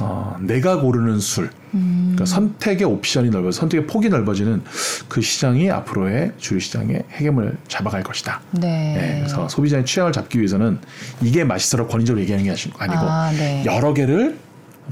[0.00, 4.62] 어, 내가 고르는 술, 음, 그러니까 선택의 옵션이 넓어서 선택의 폭이 넓어지는
[5.08, 8.40] 그 시장이 앞으로의 주류 시장의 핵심을 잡아갈 것이다.
[8.52, 8.94] 네.
[8.94, 10.78] 네, 그래서 소비자의 취향을 잡기 위해서는
[11.20, 13.62] 이게 맛있어라 권위적으로 얘기하는 게 아니고 아, 네.
[13.62, 13.66] 음.
[13.66, 14.38] 여러 개를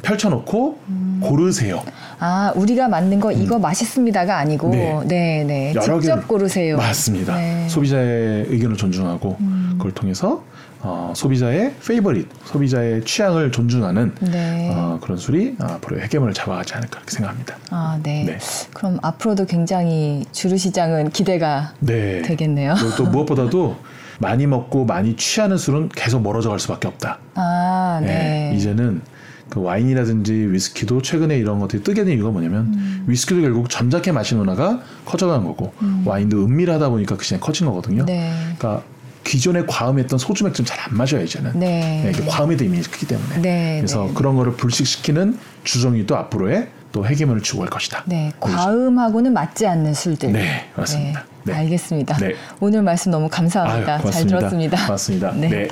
[0.02, 0.78] 펼쳐놓고
[1.20, 1.82] 고르세요.
[2.18, 5.08] 아, 우리가 만든 거 이거 맛있습니다가 아니고, 음.
[5.08, 5.44] 네.
[5.44, 5.80] 네, 네.
[5.80, 6.76] 직접 고르세요.
[6.76, 7.36] 맞습니다.
[7.36, 7.64] 네.
[7.64, 7.68] 음.
[7.68, 9.36] 소비자의 의견을 존중하고
[9.72, 10.42] 그걸 통해서
[10.80, 14.70] 어, 소비자의 페이버릿, 소비자의 취향을 존중하는 네.
[14.72, 17.56] 어, 그런 술이 앞으로 핵심을 잡아가지 않을까 그렇게 생각합니다.
[17.70, 18.24] 아, 네.
[18.24, 18.38] 네.
[18.72, 22.22] 그럼 앞으로도 굉장히 주류 시장은 기대가 네.
[22.22, 22.74] 되겠네요.
[22.96, 23.76] 또 무엇보다도
[24.18, 27.18] 많이 먹고 많이 취하는 술은 계속 멀어져 갈 수밖에 없다.
[27.34, 28.06] 아, 네.
[28.50, 29.02] 네, 이제는
[29.48, 33.04] 그 와인이라든지 위스키도 최근에 이런 것들이 뜨게 된 이유가 뭐냐면 음.
[33.06, 35.72] 위스키도 결국 점잖게 마시는 문화가 커져간 거고
[36.04, 38.04] 와인도 은밀하다 보니까 그 시장이 커진 거거든요.
[38.04, 38.32] 네.
[38.58, 38.82] 그러니까
[39.26, 41.58] 기존에 과음했던 소주 맥주는 잘안 마셔요 이제는.
[41.58, 42.02] 네.
[42.04, 43.38] 네, 이게 과음의 이미이 크기 때문에.
[43.40, 44.12] 네, 그래서 네.
[44.14, 47.04] 그런 거를 불식시키는 주종이 또 앞으로의 또
[47.42, 48.02] 주고 갈 것이다.
[48.06, 50.32] 네, 과음하고는 맞지 않는 술들.
[50.32, 51.24] 네, 맞습니다.
[51.46, 51.54] 네.
[51.54, 52.16] 알겠습니다.
[52.16, 52.34] 네.
[52.60, 54.00] 오늘 말씀 너무 감사합니다.
[54.04, 54.26] 아유, 잘.
[54.26, 54.86] 들었습니다.
[54.86, 55.32] 고맙습니다.
[55.32, 55.48] 네.
[55.48, 55.68] 네.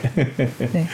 [0.72, 0.86] 네.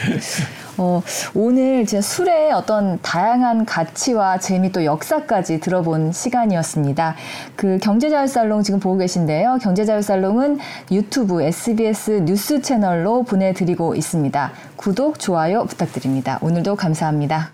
[0.77, 1.01] 어,
[1.35, 7.15] 오늘 진짜 술의 어떤 다양한 가치와 재미 또 역사까지 들어본 시간이었습니다.
[7.55, 9.59] 그 경제자유살롱 지금 보고 계신데요.
[9.61, 10.59] 경제자유살롱은
[10.91, 14.51] 유튜브 SBS 뉴스 채널로 보내드리고 있습니다.
[14.75, 16.39] 구독, 좋아요 부탁드립니다.
[16.41, 17.51] 오늘도 감사합니다.